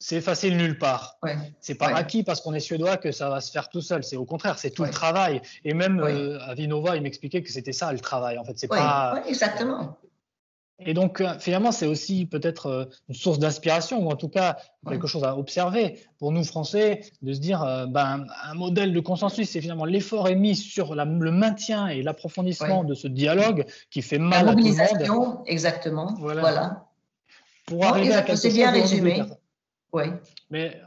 [0.00, 1.18] c'est facile nulle part.
[1.60, 4.04] C'est pas acquis parce qu'on est suédois que ça va se faire tout seul.
[4.04, 5.40] C'est au contraire, c'est tout le travail.
[5.64, 8.36] Et même à Vinova, il m'expliquait que c'était ça le travail.
[8.38, 9.22] En fait, c'est pas.
[9.26, 9.96] exactement.
[10.80, 14.56] Et donc, euh, finalement, c'est aussi peut-être euh, une source d'inspiration, ou en tout cas
[14.88, 19.00] quelque chose à observer pour nous, Français, de se dire, euh, ben, un modèle de
[19.00, 24.02] consensus, c'est finalement l'effort est mis sur le maintien et l'approfondissement de ce dialogue qui
[24.02, 25.38] fait mal à tout le monde.
[25.46, 26.14] exactement.
[26.18, 26.86] Voilà.
[27.66, 28.40] Pour arriver à quelque chose.
[28.40, 29.22] C'est bien résumé.
[29.92, 30.04] Oui.
[30.50, 30.80] Mais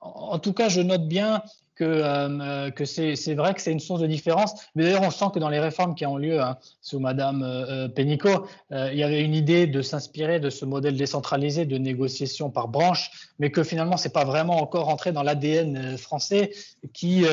[0.00, 1.42] en tout cas, je note bien
[1.78, 4.52] que, euh, c'est vrai que c'est une source de différence.
[4.74, 7.86] Mais d'ailleurs, on sent que dans les réformes qui ont lieu hein, sous Madame euh,
[7.86, 11.78] euh Pénicaud, euh, il y avait une idée de s'inspirer de ce modèle décentralisé de
[11.78, 16.50] négociation par branche, mais que finalement, c'est pas vraiment encore entré dans l'ADN français,
[16.92, 17.24] qui,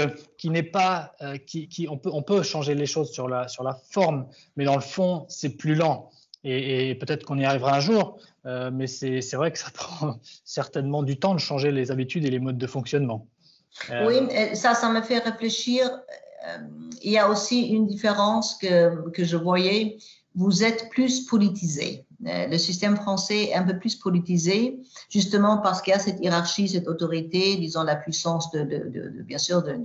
[0.43, 1.16] n'est pas,
[1.47, 5.76] qui, on peut, changer les choses sur la forme, mais dans le fond, c'est plus
[5.76, 6.09] lent.
[6.46, 11.18] Et, peut-être qu'on y arrivera un jour, mais c'est vrai que ça prend certainement du
[11.18, 13.28] temps de changer les habitudes et les modes de fonctionnement.
[13.91, 15.86] Euh, oui, ça, ça me fait réfléchir.
[16.48, 16.58] Euh,
[17.02, 19.98] il y a aussi une différence que, que je voyais.
[20.36, 22.06] Vous êtes plus politisé.
[22.26, 24.80] Euh, le système français est un peu plus politisé,
[25.10, 28.64] justement parce qu'il y a cette hiérarchie, cette autorité, disons la puissance de,
[29.24, 29.76] bien sûr de,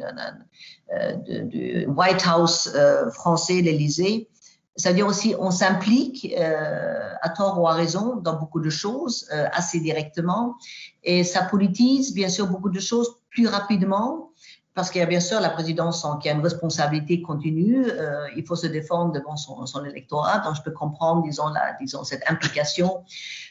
[1.87, 2.71] White House
[3.13, 4.29] français, l'Élysée.
[4.77, 8.71] Ça veut dire aussi on s'implique euh, à tort ou à raison dans beaucoup de
[8.71, 10.57] choses euh, assez directement.
[11.03, 14.30] Et ça politise bien sûr beaucoup de choses plus rapidement
[14.75, 18.47] parce qu'il y a bien sûr la présidence qui a une responsabilité continue, euh, il
[18.47, 22.23] faut se défendre devant son, son, électorat, donc je peux comprendre, disons, la, disons cette
[22.31, 23.03] implication,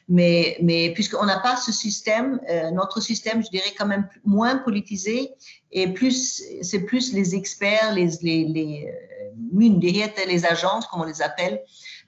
[0.07, 4.57] mais, mais puisqu'on n'a pas ce système, euh, notre système, je dirais quand même moins
[4.57, 5.33] politisé,
[5.71, 11.21] et plus c'est plus les experts, les, les, les euh, les agences, comme on les
[11.21, 11.61] appelle,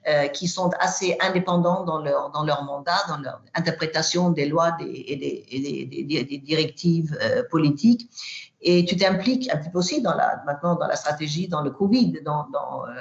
[0.08, 4.72] euh, qui sont assez indépendants dans leur, dans leur mandat, dans leur interprétation des lois
[4.72, 8.10] des, et, des, et des, des, directives euh, politiques.
[8.60, 11.70] Et tu t'impliques un petit peu aussi dans la, maintenant dans la stratégie, dans le
[11.70, 12.92] Covid, dans, dans euh,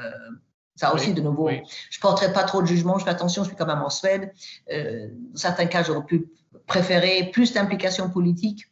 [0.76, 3.50] ça aussi, de nouveau, je ne porterai pas trop de jugement, je fais attention, je
[3.50, 4.32] suis quand même en Suède.
[4.72, 6.28] Euh, dans certains cas, j'aurais pu
[6.66, 8.66] préférer plus d'implication politique.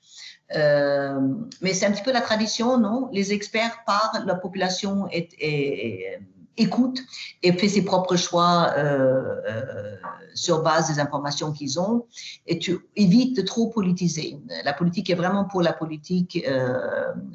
[0.56, 1.20] Euh,
[1.62, 3.10] mais c'est un petit peu la tradition, non?
[3.12, 6.20] Les experts parlent, la population est, est,
[6.60, 7.00] écoute
[7.42, 9.96] et fait ses propres choix euh, euh,
[10.36, 12.06] sur base des informations qu'ils ont.
[12.46, 14.38] Et tu évites de trop politiser.
[14.64, 16.78] La politique est vraiment pour la politique euh,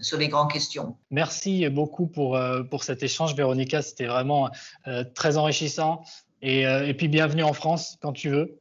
[0.01, 0.97] sur les grandes questions.
[1.11, 2.39] Merci beaucoup pour,
[2.71, 3.83] pour cet échange, Véronica.
[3.83, 4.51] C'était vraiment
[5.15, 6.03] très enrichissant.
[6.47, 8.61] Et, et, puis bienvenue en France quand tu veux.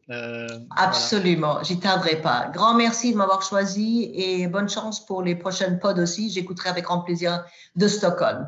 [0.78, 2.50] Absolument, j'y tarderai pas.
[2.54, 6.30] Grand merci de m'avoir choisi et bonne chance pour les prochaines pods aussi.
[6.30, 7.44] J'écouterai avec grand plaisir
[7.76, 8.48] de Stockholm.